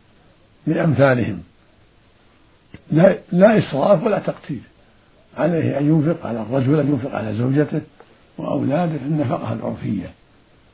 لأمثالهم. 0.67 1.43
لا, 2.91 3.19
لا 3.33 3.59
إسراف 3.59 4.05
ولا 4.05 4.19
تقتير 4.19 4.61
عليه 5.37 5.79
أن 5.79 5.87
ينفق 5.87 6.27
على 6.27 6.43
الرجل 6.43 6.81
أن 6.81 6.89
ينفق 6.89 7.15
على 7.15 7.35
زوجته 7.35 7.81
وأولاده 8.39 8.97
النفقة 9.07 9.53
العرفية 9.53 10.11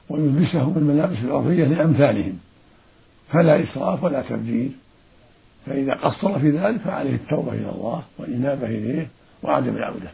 ويلبسهم 0.08 0.74
الملابس 0.76 1.16
العرفية 1.24 1.64
لأمثالهم. 1.64 2.38
فلا 3.28 3.62
إسراف 3.62 4.04
ولا 4.04 4.22
تبذير 4.22 4.70
فإذا 5.66 5.94
قصر 5.94 6.38
في 6.38 6.50
ذلك 6.50 6.80
فعليه 6.80 7.14
التوبة 7.14 7.52
إلى 7.52 7.70
الله 7.70 8.02
والإنابة 8.18 8.66
إليه 8.66 9.08
وعدم 9.42 9.76
العودة. 9.76 10.10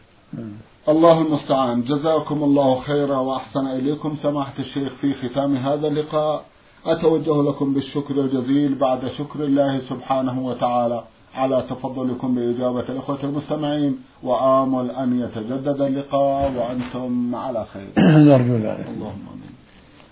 الله 0.89 1.21
المستعان. 1.21 1.83
جزاكم 1.83 2.43
الله 2.43 2.79
خيرا 2.79 3.17
وأحسن 3.17 3.67
إليكم. 3.67 4.15
سماحة 4.23 4.53
الشيخ 4.59 4.93
في 5.01 5.13
ختام 5.13 5.55
هذا 5.55 5.87
اللقاء 5.87 6.45
أتوجه 6.85 7.49
لكم 7.49 7.73
بالشكر 7.73 8.21
الجزيل 8.21 8.75
بعد 8.75 9.07
شكر 9.07 9.43
الله 9.43 9.79
سبحانه 9.79 10.39
وتعالى. 10.39 11.03
على 11.35 11.65
تفضلكم 11.69 12.35
بإجابة 12.35 12.85
الإخوة 12.89 13.19
المستمعين 13.23 13.99
وآمل 14.23 14.91
أن 14.91 15.19
يتجدد 15.19 15.81
اللقاء 15.81 16.53
وأنتم 16.57 17.35
على 17.35 17.65
خير. 17.73 17.89
نرجو 18.29 18.55
ذلك. 18.55 18.87
اللهم 18.87 19.25
آمين. 19.33 19.45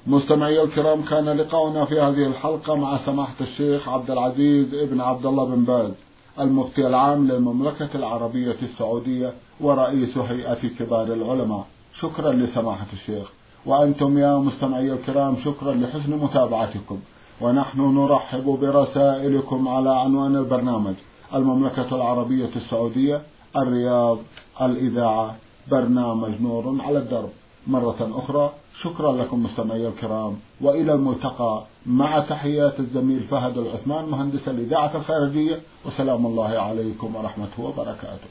مستمعي 0.08 0.64
الكرام 0.64 1.02
كان 1.02 1.30
لقاؤنا 1.30 1.86
في 1.86 2.02
هذه 2.02 2.28
الحلقة 2.28 2.76
مع 2.76 2.98
سماحة 3.06 3.34
الشيخ 3.42 3.90
عبد 3.90 4.12
العزيز 4.12 4.74
ابن 4.74 5.02
عبد 5.02 5.26
الله 5.26 5.46
بن 5.46 5.64
باز 5.64 5.92
المفتي 6.40 6.88
العام 6.88 7.28
للمملكة 7.28 7.90
العربية 7.96 8.56
السعودية 8.62 9.34
ورئيس 9.62 10.18
هيئة 10.18 10.68
كبار 10.80 11.14
العلماء. 11.14 11.66
شكرا 12.00 12.32
لسماحة 12.32 12.88
الشيخ. 12.94 13.32
وأنتم 13.66 14.18
يا 14.18 14.38
مستمعي 14.38 14.92
الكرام 14.94 15.36
شكرا 15.46 15.74
لحسن 15.74 16.12
متابعتكم. 16.18 17.00
ونحن 17.42 17.82
نرحب 17.82 18.46
برسائلكم 18.62 19.68
على 19.68 19.90
عنوان 19.90 20.36
البرنامج. 20.36 20.94
المملكة 21.34 21.96
العربية 21.96 22.50
السعودية 22.56 23.22
الرياض 23.58 24.18
الإذاعة 24.62 25.36
برنامج 25.72 26.42
نور 26.42 26.76
على 26.82 26.98
الدرب. 26.98 27.30
مرة 27.68 28.12
أخرى 28.16 28.52
شكرا 28.82 29.12
لكم 29.12 29.44
مستمعي 29.44 29.88
الكرام 29.88 30.38
وإلى 30.62 30.94
الملتقى 30.94 31.64
مع 31.86 32.20
تحيات 32.20 32.80
الزميل 32.80 33.20
فهد 33.20 33.58
العثمان 33.58 34.06
مهندس 34.06 34.48
الإذاعة 34.48 34.96
الخارجية. 34.96 35.60
وسلام 35.86 36.26
الله 36.26 36.50
عليكم 36.60 37.16
ورحمته 37.16 37.64
وبركاته. 37.64 38.28